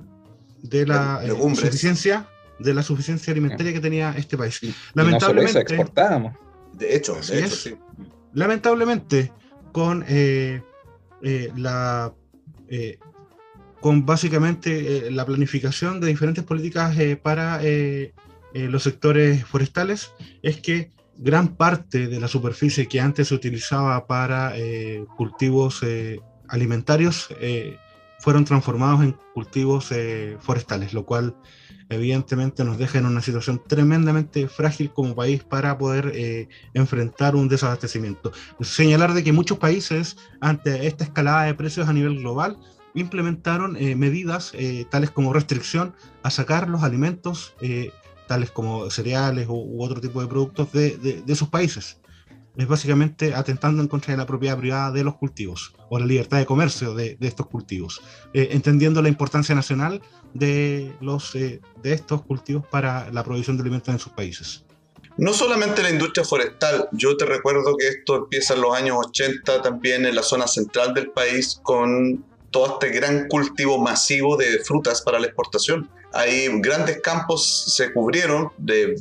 [0.63, 2.29] de la suficiencia
[2.59, 4.59] de la suficiencia alimentaria que tenía este país.
[4.95, 6.35] Lamentablemente, exportábamos.
[6.73, 7.77] De hecho, de hecho sí.
[8.33, 9.31] Lamentablemente,
[9.73, 10.03] con
[11.57, 12.15] la
[13.81, 18.15] con básicamente la planificación de diferentes políticas para eh,
[18.69, 24.57] los sectores forestales es que gran parte de la superficie que antes se utilizaba para
[24.57, 27.29] eh, cultivos eh, alimentarios
[28.21, 29.93] fueron transformados en cultivos
[30.41, 31.37] forestales, lo cual
[31.89, 38.33] evidentemente nos deja en una situación tremendamente frágil como país para poder enfrentar un desabastecimiento.
[38.61, 42.59] Señalar de que muchos países, ante esta escalada de precios a nivel global,
[42.95, 44.53] implementaron medidas
[44.91, 47.55] tales como restricción a sacar los alimentos
[48.27, 51.99] tales como cereales u, otro tipo de productos de, de, sus países.
[52.57, 56.39] Es básicamente atentando en contra de la propiedad privada de los cultivos o la libertad
[56.39, 58.01] de comercio de, de estos cultivos,
[58.33, 60.01] eh, entendiendo la importancia nacional
[60.33, 64.65] de, los, eh, de estos cultivos para la provisión de alimentos en sus países.
[65.19, 69.63] No solamente la industria forestal, yo te recuerdo que esto empieza en los años 80
[69.63, 75.01] también en la zona central del país con todo este gran cultivo masivo de frutas
[75.03, 75.91] para la exportación.
[76.17, 78.97] Hay grandes campos se cubrieron de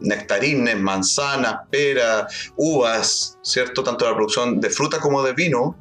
[0.00, 3.82] nectarines, manzanas, peras, uvas, ¿cierto?
[3.82, 5.76] Tanto la producción de fruta como de vino,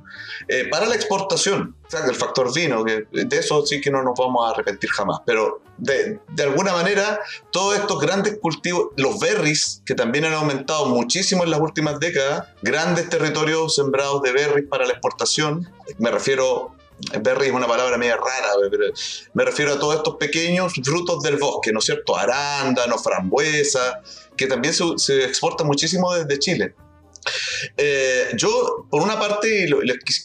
[0.47, 1.75] eh, para la exportación.
[1.86, 5.19] O sea, el factor vino, de eso sí que no nos vamos a arrepentir jamás.
[5.25, 7.19] Pero de, de, alguna manera,
[7.51, 12.47] todos estos grandes cultivos, los berries, que también han aumentado muchísimo en las últimas décadas,
[12.62, 16.75] grandes territorios sembrados de berries para la exportación, me refiero
[17.21, 18.86] Berry es una palabra media rara, pero
[19.34, 22.15] me refiero a todos estos pequeños frutos del bosque, ¿no es cierto?
[22.15, 24.01] Arándano, frambuesa,
[24.38, 26.75] que también se, se exporta muchísimo desde Chile.
[27.77, 29.69] Eh, yo, por una parte,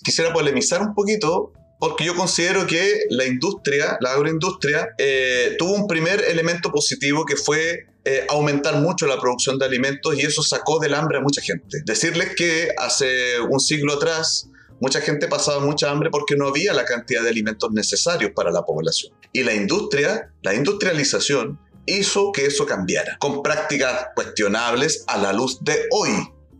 [0.04, 5.86] quisiera polemizar un poquito, porque yo considero que la industria, la agroindustria, eh, tuvo un
[5.86, 10.78] primer elemento positivo que fue eh, aumentar mucho la producción de alimentos y eso sacó
[10.80, 11.82] del hambre a mucha gente.
[11.84, 14.48] Decirles que hace un siglo atrás
[14.80, 18.64] mucha gente pasaba mucha hambre porque no había la cantidad de alimentos necesarios para la
[18.64, 19.14] población.
[19.32, 25.64] Y la industria, la industrialización, hizo que eso cambiara, con prácticas cuestionables a la luz
[25.64, 26.10] de hoy,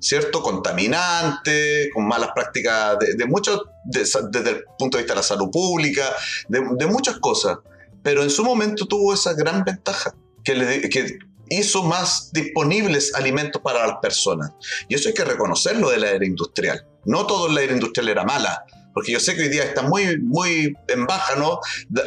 [0.01, 0.43] ¿cierto?
[0.43, 6.05] Contaminante, con malas prácticas de, muchos, desde el punto de vista de la salud pública,
[6.49, 7.59] de, muchas cosas.
[8.03, 11.19] Pero en su momento tuvo esa gran ventaja, que, que
[11.51, 14.53] hizo más disponibles alimentos para las personas.
[14.89, 16.87] Y eso hay que reconocerlo de la era industrial.
[17.09, 18.65] No todo la era industrial era mala,
[18.99, 21.61] porque yo sé que hoy día está muy, muy en baja, ¿no?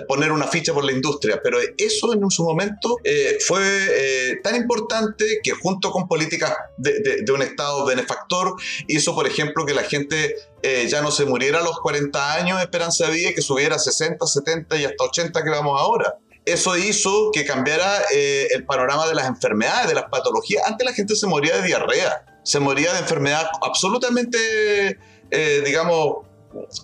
[0.10, 4.58] Poner una ficha por la industria, pero eso en su momento eh, fue eh, tan
[4.58, 8.56] importante que junto con políticas de, de, un Estado benefactor
[8.88, 12.58] hizo, por ejemplo, que la gente eh, ya no se muriera a los 40 años
[12.58, 15.80] de esperanza de vida y que subiera a 60, 70 y hasta 80 que vamos
[15.80, 20.64] ahora eso hizo que cambiara el panorama de las enfermedades, de las patologías.
[20.66, 25.00] Antes la gente se moría de diarrea, se moría de enfermedad absolutamente,
[25.66, 26.26] digamos,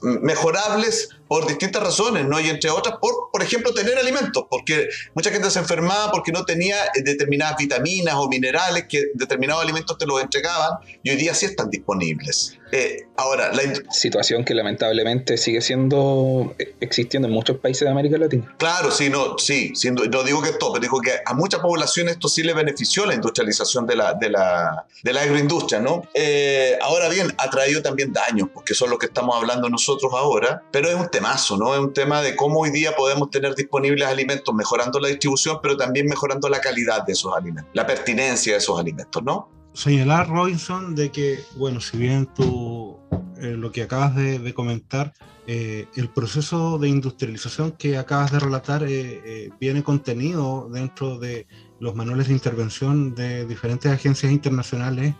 [0.01, 2.39] mejorables por distintas razones, ¿no?
[2.39, 6.45] Y entre otras, por, por ejemplo, tener alimentos, porque mucha gente se enfermaba porque no
[6.45, 11.45] tenía determinadas vitaminas o minerales que determinados alimentos te los entregaban y hoy día sí
[11.45, 12.57] están disponibles.
[12.71, 18.17] Eh, ahora, la situación que lamentablemente sigue siendo eh, existiendo en muchos países de América
[18.17, 18.53] Latina.
[18.57, 19.73] Claro, sí, no, sí,
[20.11, 23.13] no digo que todo, pero digo que a mucha población esto sí le benefició la
[23.13, 26.03] industrialización de la, de la, de la agroindustria, ¿no?
[26.13, 30.63] Eh, ahora bien, ha traído también daños, porque son los que estamos hablando nosotros ahora,
[30.71, 31.73] pero es un temazo, ¿no?
[31.73, 35.75] Es un tema de cómo hoy día podemos tener disponibles alimentos, mejorando la distribución, pero
[35.75, 39.49] también mejorando la calidad de esos alimentos, la pertinencia de esos alimentos, ¿no?
[39.73, 42.99] Señalar, Robinson, de que, bueno, si bien tú
[43.37, 45.13] eh, lo que acabas de, comentar,
[45.47, 51.47] eh, el proceso de industrialización que acabas de relatar eh, viene contenido dentro de
[51.79, 55.15] los manuales de intervención de diferentes agencias internacionales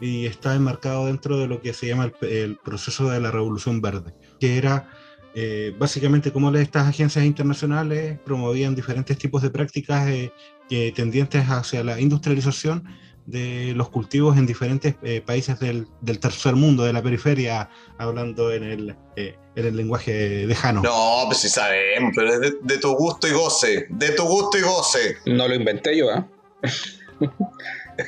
[0.00, 3.80] y está enmarcado dentro de lo que se llama el, el proceso de la revolución
[3.80, 4.88] verde, que era
[5.34, 12.00] eh, básicamente como estas agencias internacionales promovían diferentes tipos de prácticas eh, tendientes hacia la
[12.00, 12.84] industrialización
[13.26, 15.86] de los cultivos en diferentes eh, países del,
[16.18, 20.82] tercer mundo, de la periferia, hablando en el, en el lenguaje lejano.
[20.82, 24.62] No, pues sí sabemos, pero es de, tu gusto y goce, de tu gusto y
[24.62, 25.16] goce.
[25.26, 26.24] No lo inventé yo, ¿eh?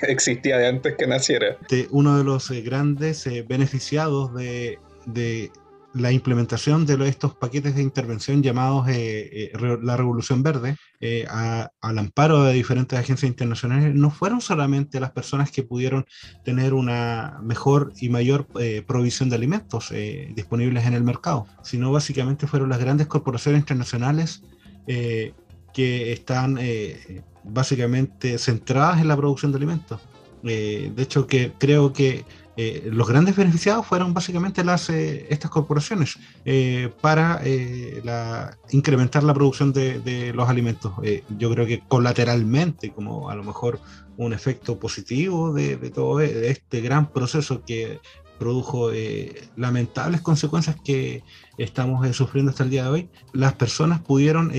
[0.09, 1.57] Existía de antes que naciera.
[1.91, 5.53] uno de los grandes beneficiados de, de
[5.95, 11.99] la implementación de estos paquetes de intervención llamados eh, eh, la Revolución Verde, eh, al
[11.99, 16.07] amparo de diferentes agencias internacionales, no fueron solamente las personas que pudieron
[16.45, 18.47] tener una mejor y mayor
[18.87, 19.93] provisión de alimentos
[20.35, 24.43] disponibles en el mercado, sino básicamente fueron las grandes corporaciones internacionales
[24.87, 26.59] que están
[27.45, 30.01] básicamente centradas en la producción de alimentos.
[30.43, 32.25] de hecho, que creo que
[32.57, 37.41] eh, los grandes beneficiados fueron básicamente las, eh, estas corporaciones eh, para
[38.05, 40.93] la, incrementar la producción de, los alimentos.
[41.39, 43.81] yo creo que colateralmente, como a lo mejor
[44.17, 48.01] un efecto positivo de, todo este gran proceso que
[48.39, 48.91] produjo
[49.57, 51.23] lamentables consecuencias que
[51.59, 54.53] estamos sufriendo hasta el día de hoy, las personas pudieron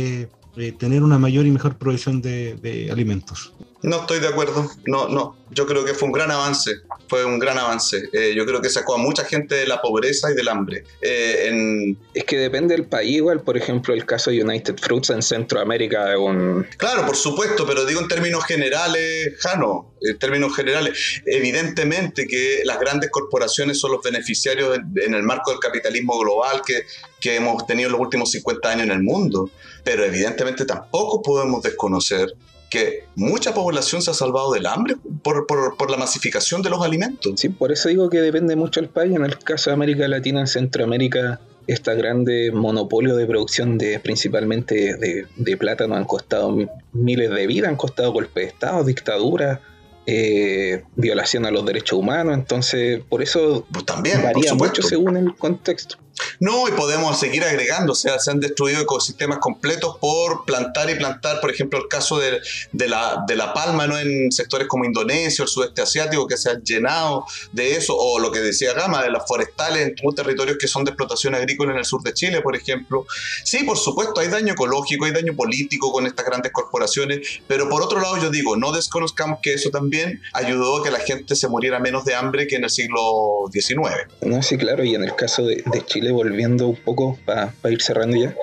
[0.78, 3.54] tener una mayor y mejor provisión de alimentos.
[3.84, 5.36] No estoy de acuerdo, no, no.
[5.52, 6.72] Yo creo que fue un gran avance,
[7.08, 8.10] fue un gran avance.
[8.12, 10.84] Eh, yo creo que sacó a mucha gente de la pobreza y del hambre.
[11.02, 15.22] Eh, es que depende del país, igual, por ejemplo, el caso de United Fruits en
[15.22, 16.18] Centroamérica.
[16.18, 16.66] Un...
[16.78, 22.80] Claro, por supuesto, pero digo en términos generales, Jano, en términos generales, evidentemente que las
[22.80, 26.84] grandes corporaciones son los beneficiarios en el marco del capitalismo global que,
[27.20, 29.50] que hemos tenido en los últimos 50 años en el mundo,
[29.84, 32.34] pero evidentemente tampoco podemos desconocer
[32.74, 37.40] que mucha población se ha salvado del hambre por, por, la masificación de los alimentos.
[37.40, 39.16] Sí, por eso digo que depende mucho el país.
[39.16, 44.98] En el caso de América Latina, en Centroamérica, este grande monopolio de producción de principalmente
[44.98, 46.58] de, de plátano han costado
[46.94, 49.62] miles de vidas, han costado golpes de Estado, dictadura,
[50.08, 55.36] eh, violación a los derechos humanos, entonces por eso pues también, varía mucho según el
[55.36, 55.98] contexto.
[56.44, 60.96] No, y podemos seguir agregando, o sea, se han destruido ecosistemas completos por plantar y
[60.96, 62.42] plantar, por ejemplo, el caso de,
[62.90, 63.98] la, palma, ¿no?
[63.98, 67.24] En sectores como Indonesia, el sudeste asiático, que se han llenado
[67.54, 70.92] de eso, o lo que decía Gama, de las forestales en territorios que son de
[70.92, 73.06] explotación agrícola en el sur de Chile, por ejemplo.
[73.46, 77.82] Sí, por supuesto, hay daño ecológico, hay daño político con estas grandes corporaciones, pero por
[77.82, 81.48] otro lado yo digo, no desconozcamos que eso también ayudó a que la gente se
[81.48, 84.12] muriera menos de hambre que en el siglo XIX.
[84.24, 87.82] No, sí, claro, y en el caso de, de Chile, volviendo un poco para ir
[87.84, 88.36] cerrando ya,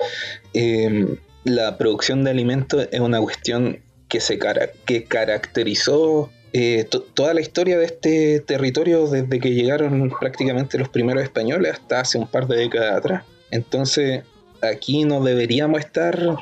[0.53, 4.39] em, la producción de alimentos es una cuestión que, se
[4.85, 11.23] que caracterizó eh, toda la historia de este territorio desde que llegaron prácticamente los primeros
[11.23, 13.23] españoles hasta hace un par de décadas atrás.
[13.51, 14.23] Entonces,
[14.61, 16.37] aquí no deberíamos estar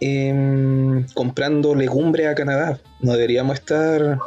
[0.00, 4.18] em, comprando legumbre a Canadá, no deberíamos estar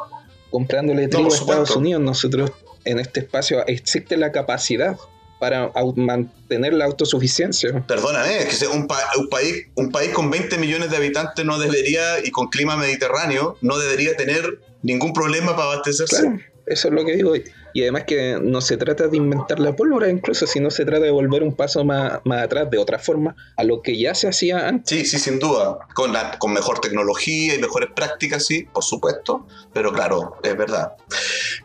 [0.49, 2.01] comprándole trigo a Estados Unidos.
[2.01, 2.51] Nosotros
[2.83, 4.97] en este espacio existe la capacidad
[5.41, 7.83] para mantener la autosuficiencia.
[7.87, 12.29] Perdóname, es que un, país, un país con 20 millones de habitantes no debería, y
[12.29, 16.45] con clima mediterráneo, no debería tener ningún problema para abastecerse.
[16.67, 17.33] eso es lo que digo.
[17.74, 21.05] Y además que no se trata de inventar la pólvora, incluso si no se trata
[21.05, 24.28] de volver un paso más, más atrás de otra forma a lo que ya se
[24.28, 24.99] hacía antes.
[24.99, 25.80] Sí, sí, sin duda.
[25.93, 29.47] Con, la, con mejor tecnología y mejores prácticas, sí, por supuesto.
[29.74, 30.93] Pero claro, es verdad.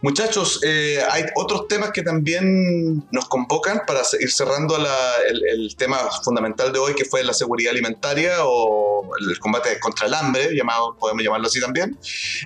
[0.03, 6.73] Muchachos, eh, hay otros temas que también nos convocan para ir cerrando el, tema fundamental
[6.73, 11.23] de hoy, que fue la seguridad alimentaria o el combate contra el hambre, llamado, podemos
[11.23, 11.99] llamarlo así también.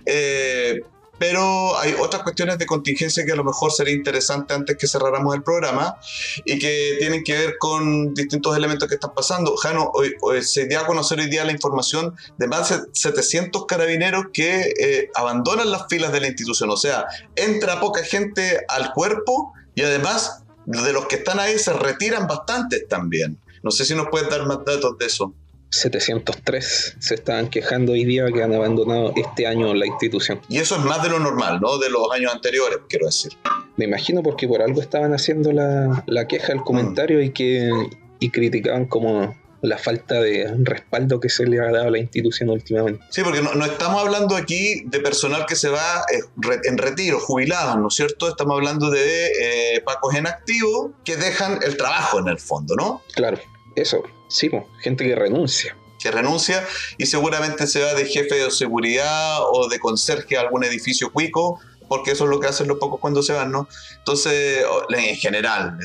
[0.06, 0.80] Eh,
[1.20, 5.34] pero hay otras cuestiones de contingencia que a lo mejor sería interesante antes que cerráramos
[5.34, 5.98] el programa
[6.46, 9.54] y que tienen que ver con distintos elementos que están pasando.
[9.58, 14.28] Jano, hoy, se dio a conocer hoy día la información de más de 700 carabineros
[14.32, 17.04] que eh, abandonan las filas de la institución, o sea,
[17.36, 22.88] entra poca gente al cuerpo y además de los que están ahí se retiran bastantes
[22.88, 23.38] también.
[23.62, 25.34] No sé si nos puedes dar más datos de eso.
[25.70, 30.40] 703 se estaban quejando hoy día que han abandonado este año la institución.
[30.48, 31.78] Y eso es más de lo normal, ¿no?
[31.78, 33.32] De los años anteriores, quiero decir.
[33.76, 37.70] Me imagino porque por algo estaban haciendo la, la queja, el comentario y que
[38.18, 42.48] y criticaban como la falta de respaldo que se le ha dado a la institución
[42.48, 43.04] últimamente.
[43.10, 46.20] Sí, porque no, estamos hablando aquí de personal que se va eh,
[46.64, 48.28] en retiro, jubilados, ¿no es cierto?
[48.28, 53.02] Estamos hablando de eh, pacos en activo que dejan el trabajo en el fondo, ¿no?
[53.14, 53.38] Claro,
[53.76, 54.02] eso.
[54.30, 54.50] Sí,
[54.80, 55.76] gente que renuncia.
[55.98, 56.66] Que renuncia
[56.96, 61.60] y seguramente se va de jefe de seguridad o de conserje a algún edificio cuico,
[61.88, 63.68] porque eso es lo que hacen los pocos cuando se van, ¿no?
[63.98, 65.76] Entonces, en general,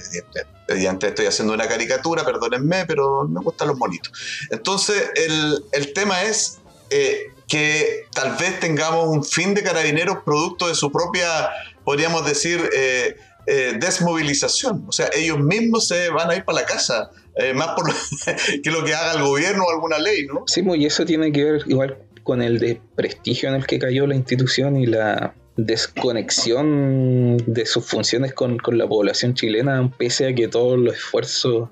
[0.70, 4.14] mediante estoy haciendo una caricatura, perdónenme, pero me gustan los bonitos.
[4.52, 6.60] Entonces, el, tema es
[6.92, 11.50] eh, que tal vez tengamos un fin de carabineros producto de su propia,
[11.84, 13.18] podríamos decir, eh,
[13.48, 14.86] eh, desmovilización.
[14.88, 17.86] O sea, ellos mismos se van a ir para la casa eh, más por
[18.64, 20.44] que lo que haga el gobierno o alguna ley, ¿no?
[20.48, 24.08] Sí, pues, y eso tiene que ver igual con el desprestigio en el que cayó
[24.08, 30.36] la institución y la desconexión de sus funciones con, con la población chilena, pese a
[30.36, 31.70] que todos los esfuerzos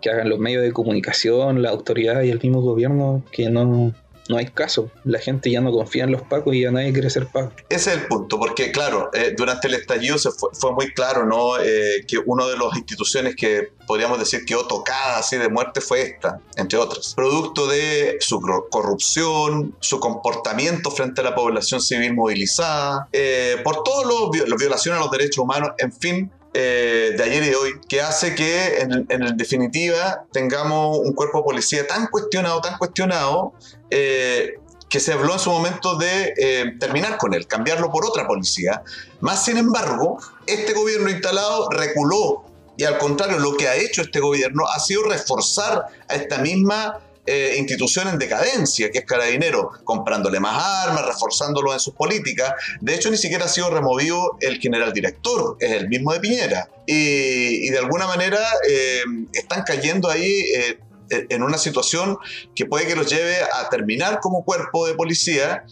[0.00, 3.92] que hagan los medios de comunicación, la autoridad y el mismo gobierno, que no,
[4.28, 4.90] no hay caso.
[5.04, 7.52] La gente ya no confía en los pacos y ya nadie quiere ser paco.
[7.68, 11.58] Ese es el punto, porque claro, eh, durante el estallido se fue, muy claro ¿no?
[11.58, 16.02] Eh, que una de las instituciones que podríamos decir quedó tocada así de muerte fue
[16.02, 17.14] esta, entre otras.
[17.14, 24.06] Producto de su corrupción, su comportamiento frente a la población civil movilizada, eh, por todos
[24.06, 27.70] los, los violaciones a los derechos humanos, en fin, eh, de ayer y de hoy,
[27.88, 33.52] que hace que en, definitiva tengamos un cuerpo de policía tan cuestionado, tan cuestionado,
[33.90, 34.54] eh,
[34.88, 38.82] que se habló en su momento de eh, terminar con él, cambiarlo por otra policía.
[39.20, 44.20] Más sin embargo, este gobierno instalado reculó y al contrario, lo que ha hecho este
[44.20, 50.38] gobierno ha sido reforzar a esta misma eh, institución en decadencia, que es Carabinero, comprándole
[50.38, 52.54] más armas, reforzándolo en sus políticas.
[52.80, 56.68] De hecho, ni siquiera ha sido removido el general director, es el mismo de Piñera.
[56.86, 60.78] Y, de alguna manera eh, están cayendo ahí eh,
[61.10, 62.18] en una situación
[62.54, 65.64] que puede que los lleve a terminar como cuerpo de policía,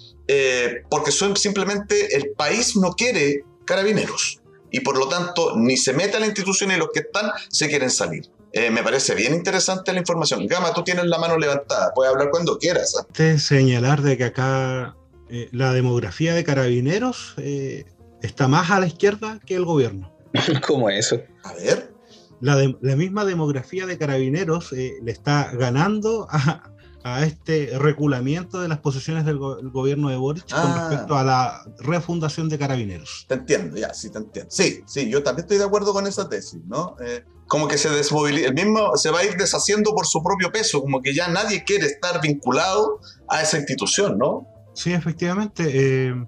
[0.91, 4.41] porque son simplemente el país no quiere carabineros.
[4.71, 7.69] Y por lo tanto, ni se mete a la institución y los que están se
[7.69, 8.31] quieren salir.
[8.53, 10.47] Eh, me parece bien interesante la información.
[10.47, 12.95] Gama, tú tienes la mano levantada, puedes hablar cuando quieras.
[12.99, 13.39] ¿ah?
[13.39, 14.97] señalar de que acá
[15.29, 17.85] eh, la demografía de carabineros eh,
[18.23, 20.11] está más a la izquierda que el gobierno.
[20.67, 21.21] ¿Cómo eso?
[21.45, 21.93] A ver.
[22.41, 26.71] La, la misma demografía de carabineros le está ganando a,
[27.07, 30.89] a este reculamiento de las posiciones del gobierno de Boric con ah.
[30.89, 33.27] respecto a la refundación de carabineros.
[33.29, 34.51] Te entiendo, ya, sí, te entiendo.
[34.51, 36.97] Sí, sí, yo también estoy de acuerdo con esa tesis, ¿no?
[37.01, 40.51] Eh, como que se desmoviliza, el mismo se va a ir deshaciendo por su propio
[40.51, 44.49] peso, como que ya nadie quiere estar vinculado a esa institución, ¿no?
[44.75, 46.09] Sí, efectivamente.
[46.09, 46.27] Eh,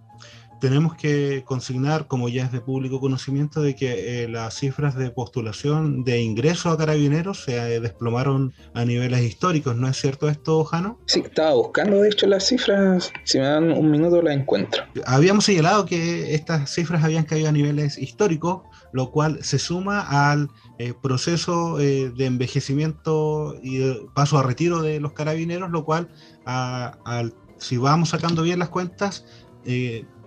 [0.61, 5.11] tenemos que consignar, como ya es de público conocimiento, de que eh, las cifras de
[5.11, 9.77] postulación de ingreso a carabineros se eh, desplomaron a niveles históricos.
[9.77, 10.99] ¿No es cierto esto, Jano?
[11.07, 13.13] Sí, estaba buscando, de hecho, las cifras.
[13.25, 14.85] Si me dan un minuto, las encuentro.
[15.07, 20.49] Habíamos señalado que estas cifras habían caído a niveles históricos, lo cual se suma al
[20.79, 23.81] eh, proceso de envejecimiento y
[24.15, 26.09] paso a retiro de los carabineros, lo cual
[26.45, 29.25] al si vamos sacando bien las cuentas,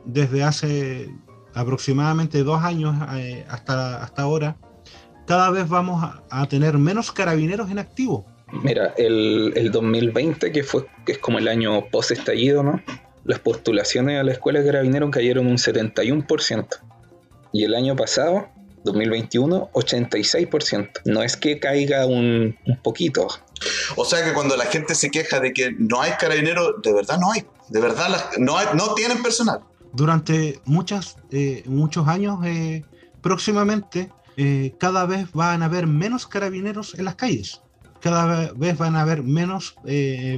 [0.05, 1.09] desde hace
[1.53, 2.95] aproximadamente dos años
[3.49, 4.57] hasta, hasta ahora,
[5.27, 8.25] cada vez vamos a, tener menos carabineros en activo.
[8.63, 12.81] Mira, el, el 2020, que fue que es como el año post-estallido, ¿no?
[13.23, 16.67] Las postulaciones a la escuela de carabineros cayeron un 71%.
[17.53, 18.49] Y el año pasado,
[18.83, 20.89] 2021, 86%.
[21.05, 23.27] No es que caiga un, un poquito.
[23.95, 27.19] O sea que cuando la gente se queja de que no hay carabineros, de verdad
[27.19, 27.45] no hay.
[27.69, 29.61] De verdad no, no tienen personal.
[29.93, 32.83] Durante muchas, eh, muchos años, eh,
[33.21, 37.61] próximamente, eh, cada vez van a haber menos carabineros en las calles.
[37.99, 39.75] Cada vez van a haber menos,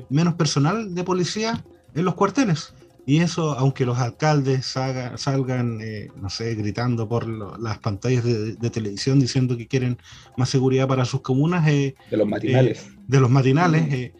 [0.09, 1.63] menos personal de policía
[1.95, 2.73] en los cuarteles.
[3.05, 7.27] Y eso, aunque los alcaldes salgan, eh, no sé, gritando por
[7.59, 9.97] las pantallas de, televisión diciendo que quieren
[10.37, 11.67] más seguridad para sus comunas.
[11.67, 12.85] Eh, de los matinales.
[12.85, 14.11] Eh, de los matinales.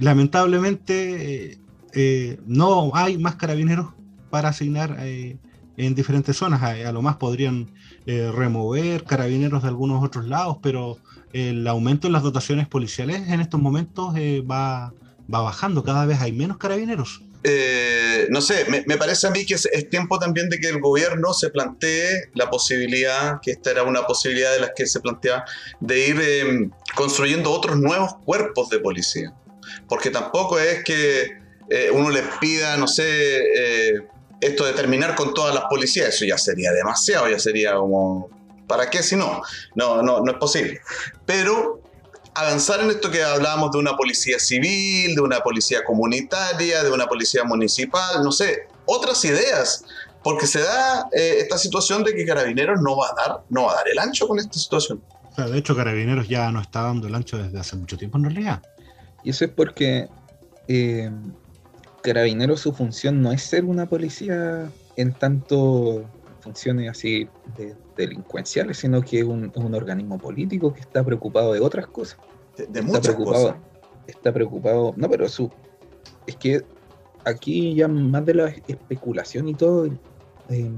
[0.00, 1.58] lamentablemente
[2.46, 3.88] no hay más carabineros
[4.30, 6.62] para asignar en diferentes zonas.
[6.62, 7.72] A, lo más podrían
[8.06, 10.98] remover carabineros de algunos otros lados, pero
[11.32, 14.92] el aumento en las dotaciones policiales en estos momentos va,
[15.32, 15.84] va bajando.
[15.84, 17.22] Cada vez hay menos carabineros.
[17.42, 21.32] Eh, no sé, me, parece a mí que es, tiempo también de que el gobierno
[21.32, 25.44] se plantee la posibilidad, que esta era una posibilidad de las que se planteaba,
[25.80, 29.34] de ir construyendo otros nuevos cuerpos de policía.
[29.88, 31.30] Porque tampoco es que
[31.70, 34.06] eh, uno les pida, no sé, eh,
[34.40, 38.28] esto de terminar con todas las policías, eso ya sería demasiado, ya sería como,
[38.66, 39.42] ¿para qué si no?
[39.74, 40.80] No, no, no es posible.
[41.26, 41.82] Pero
[42.34, 47.06] avanzar en esto que hablábamos de una policía civil, de una policía comunitaria, de una
[47.06, 49.84] policía municipal, no sé, otras ideas,
[50.22, 53.72] porque se da eh, esta situación de que Carabineros no va a dar, no va
[53.72, 55.02] a dar el ancho con esta situación.
[55.36, 58.62] de hecho, Carabineros ya no está dando el ancho desde hace mucho tiempo en realidad.
[59.22, 60.08] Y eso es porque
[60.68, 61.10] eh,
[62.02, 66.04] Carabineros su función no es ser una policía en tanto
[66.40, 71.86] funciones así de delincuenciales, sino que es un, organismo político que está preocupado de otras
[71.86, 72.18] cosas.
[72.56, 73.60] De, muchas está preocupado, cosas.
[74.06, 75.50] Está preocupado, no, pero su,
[76.26, 76.64] es que
[77.24, 79.86] aquí ya más de la especulación y todo,
[80.48, 80.70] eh,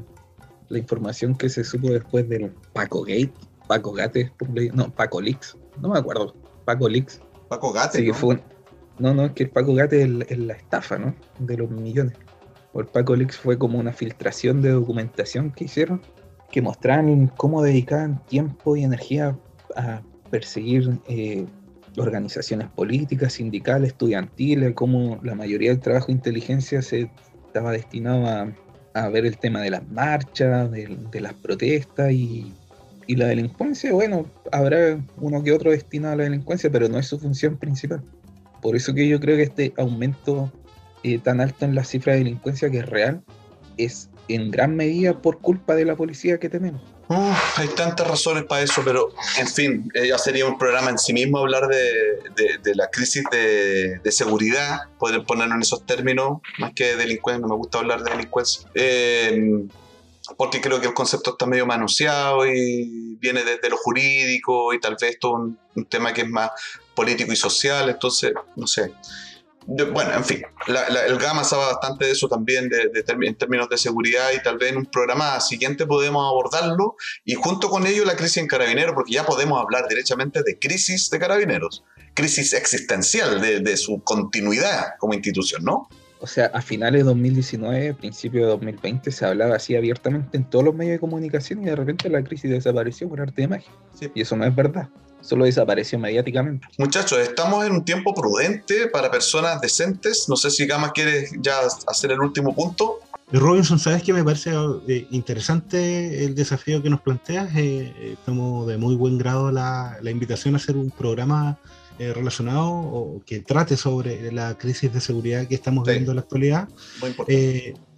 [0.69, 3.33] la información que se supo después del Paco Gate,
[3.69, 4.33] Paco Gate,
[4.75, 7.21] no, Paco Lix, no me acuerdo, Paco Lix.
[7.49, 8.03] Paco Gate.
[8.03, 8.15] ¿no?
[8.15, 8.41] Fue
[9.03, 11.15] no, no, es que el Paco Gate es, la estafa, ¿no?
[11.41, 12.15] De los millones.
[12.73, 16.01] O el Paco Lix fue como una filtración de documentación que hicieron
[16.53, 19.37] que mostraban cómo dedicaban tiempo y energía
[19.75, 21.47] a perseguir eh,
[21.97, 27.11] organizaciones políticas, sindicales, estudiantiles, cómo la mayoría del trabajo de inteligencia se
[27.47, 28.27] estaba destinado
[28.95, 32.55] a, ver el tema de las marchas, de, las protestas y,
[33.09, 33.93] la delincuencia.
[33.93, 38.03] Bueno, habrá uno que otro destinado a la delincuencia, pero no es su función principal.
[38.63, 40.51] Por eso que yo creo que este aumento
[41.03, 43.23] eh, tan alto en la cifra de delincuencia que es real
[43.77, 46.81] es en gran medida por culpa de la policía que tenemos.
[47.57, 51.13] hay tantas razones para eso, pero en fin, eh, ya sería un programa en sí
[51.13, 57.41] mismo hablar de, la crisis de, seguridad, poder ponerlo en esos términos, más que delincuencia,
[57.41, 58.69] no me gusta hablar de delincuencia.
[58.75, 59.67] Eh,
[60.37, 64.97] porque creo que el concepto está medio manoseado y viene desde lo jurídico y tal
[65.01, 66.51] vez todo un, un tema que es más
[66.95, 68.93] político y social, entonces, no sé
[69.67, 74.31] bueno, en fin, el GAMA sabe bastante de eso también de, en términos de seguridad
[74.37, 78.39] y tal vez en un programa siguiente podemos abordarlo y junto con ello la crisis
[78.39, 81.85] en carabineros, porque ya podemos hablar directamente de crisis de carabineros,
[82.15, 85.89] crisis existencial de, su continuidad como institución, ¿no?
[86.21, 90.65] O sea, a finales de 2019, principio de 2020, se hablaba así abiertamente en todos
[90.65, 93.73] los medios de comunicación y de repente la crisis desapareció por arte de magia.
[94.15, 94.89] Y eso no es verdad
[95.23, 96.67] solo desapareció mediáticamente.
[96.79, 100.29] Muchachos, estamos en un tiempo prudente para personas decentes.
[100.29, 103.01] No sé si Gama quiere ya hacer el último punto.
[103.33, 104.53] Robinson, ¿sabes qué me parece
[104.89, 107.49] eh, interesante el desafío que nos planteas?
[107.57, 111.59] Eh, eh, tomo de muy buen grado la, invitación a hacer un programa
[111.99, 116.69] relacionado o que trate sobre la crisis de seguridad que estamos viviendo en la actualidad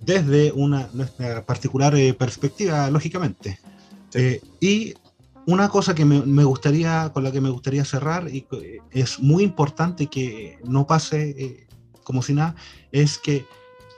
[0.01, 3.59] desde una nuestra particular perspectiva, lógicamente.
[4.61, 4.93] y
[5.47, 8.47] una cosa que me, gustaría, con la que me gustaría cerrar, y
[8.91, 11.67] es muy importante que no pase eh,
[12.03, 12.55] como si nada,
[12.93, 13.47] es que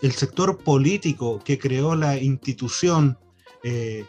[0.03, 3.19] el sector político que creó la institución
[3.63, 4.05] eh,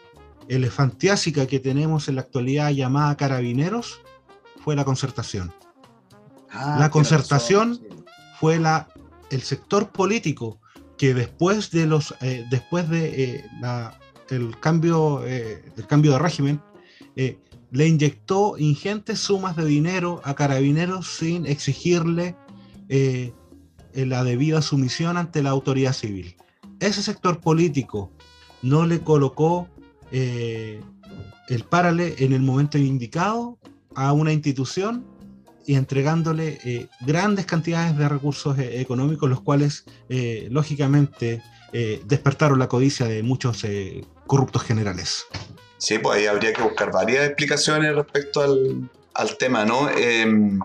[0.48, 4.02] elefantiásica que tenemos en la actualidad llamada carabineros
[4.64, 5.54] fue la concertación.
[6.52, 7.80] Ah, la concertación
[8.40, 8.88] fue la,
[9.30, 10.60] el sector político
[10.98, 13.44] que después de los eh, después de
[14.30, 16.62] el cambio el cambio de régimen
[17.18, 17.40] eh,
[17.72, 22.36] le inyectó ingentes sumas de dinero a carabineros sin exigirle
[22.88, 23.34] eh,
[23.94, 26.38] la debida sumisión ante la autoridad civil.
[26.80, 28.12] Ese sector político
[28.62, 29.68] no le colocó
[30.12, 30.80] eh,
[31.50, 33.58] el párale en el momento indicado
[33.96, 35.06] a una institución
[35.66, 39.84] y entregándole grandes cantidades de recursos económicos, los cuales
[40.50, 41.42] lógicamente
[42.06, 43.66] despertaron la codicia de muchos
[44.28, 45.26] corruptos generales.
[45.78, 49.90] Sí, pues ahí habría que buscar varias explicaciones respecto al, al tema, ¿no?
[49.90, 50.60] Em,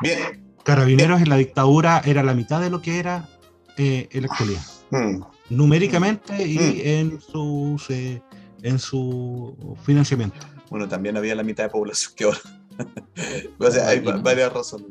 [0.00, 0.44] bien.
[0.64, 3.28] Carabineros en la dictadura era la mitad de lo que era
[3.76, 4.62] en la actualidad.
[4.90, 5.22] Hmm.
[5.48, 6.80] Numéricamente y hmm.
[6.84, 10.36] en sus en su financiamiento.
[10.68, 12.38] Bueno, también había la mitad de población que ahora.
[13.58, 14.86] o sea, hay varias razones.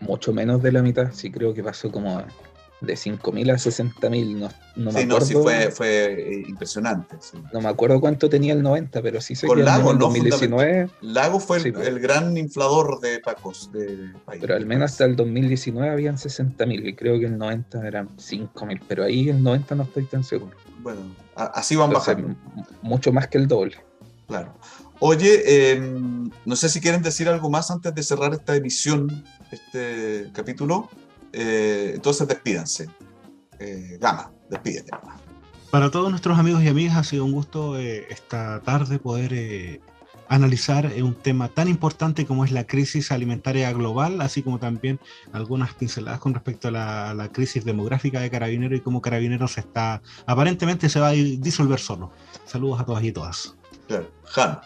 [0.00, 2.22] Mucho menos de la mitad, sí creo que pasó como
[2.84, 5.18] de 5.000 a 60.000, no, no me acuerdo.
[5.18, 7.16] No, sí fue, fue eh, impresionante.
[7.52, 10.90] No me acuerdo cuánto tenía el 90, pero sí sé Con Lago, en 2019...
[11.02, 11.98] Lago fue el, pues.
[12.00, 14.40] gran inflador de pacos del país.
[14.40, 18.80] Pero al menos hasta el 2019 habían 60.000 y creo que el 90 eran 5.000,
[18.86, 20.56] pero ahí el 90 no estoy tan seguro.
[20.80, 21.00] Bueno,
[21.34, 22.34] así van bajando.
[22.82, 23.76] Mucho más que el doble.
[24.26, 24.54] Claro.
[25.00, 30.30] Oye, em, no sé si quieren decir algo más antes de cerrar esta emisión, este
[30.32, 30.88] capítulo.
[31.34, 32.88] Eh, entonces despídanse.
[33.58, 34.90] Eh, Gama, despídete.
[35.70, 39.80] Para todos nuestros amigos y amigas ha sido un gusto eh, esta tarde poder
[40.28, 45.00] analizar un tema tan importante como es la crisis alimentaria global, así como también
[45.32, 46.70] algunas pinceladas con respecto a
[47.14, 52.12] la, crisis demográfica de Carabineros y cómo Carabineros está, aparentemente se va a disolver solo.
[52.46, 53.56] Saludos a todas y todas.
[53.88, 54.60] Claro, Han.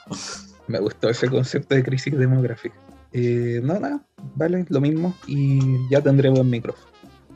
[0.68, 2.76] Me gustó ese concepto de crisis demográfica.
[3.12, 4.04] Eh, no, nada,
[4.34, 6.88] vale, lo mismo y ya tendré buen micrófono.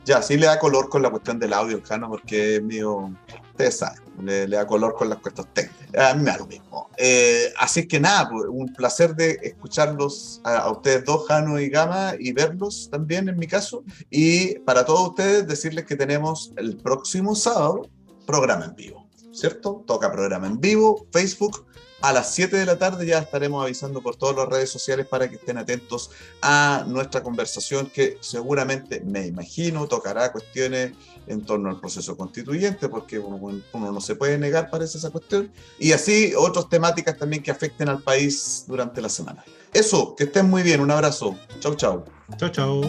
[0.05, 3.09] Ya, sí le da color con la cuestión del audio, Jano, porque es mío,
[3.51, 6.11] ustedes saben, le, da color con las cuestiones técnicas.
[6.11, 6.89] A mí me da lo mismo.
[6.97, 12.15] Eh, así que nada, pues, un placer de escucharlos a, ustedes dos, Jano y Gama,
[12.19, 13.85] y verlos también en mi caso.
[14.09, 17.87] Y para todos ustedes, decirles que tenemos el próximo sábado
[18.27, 19.85] programa en vivo, ¿cierto?
[19.87, 21.65] Toca programa en vivo, Facebook
[22.03, 25.29] a las 7 de la tarde ya estaremos avisando por todas las redes sociales para
[25.29, 30.91] que estén atentos a nuestra conversación que seguramente, me imagino, tocará cuestiones
[31.27, 33.39] en torno al proceso constituyente, porque uno,
[33.73, 35.49] no se puede negar, parece esa cuestión,
[35.79, 39.45] y así otras temáticas también que afecten al país durante la semana.
[39.71, 41.37] Eso, que estén muy bien, un abrazo.
[41.61, 42.03] Chau, chau.
[42.37, 42.81] Chau, chau.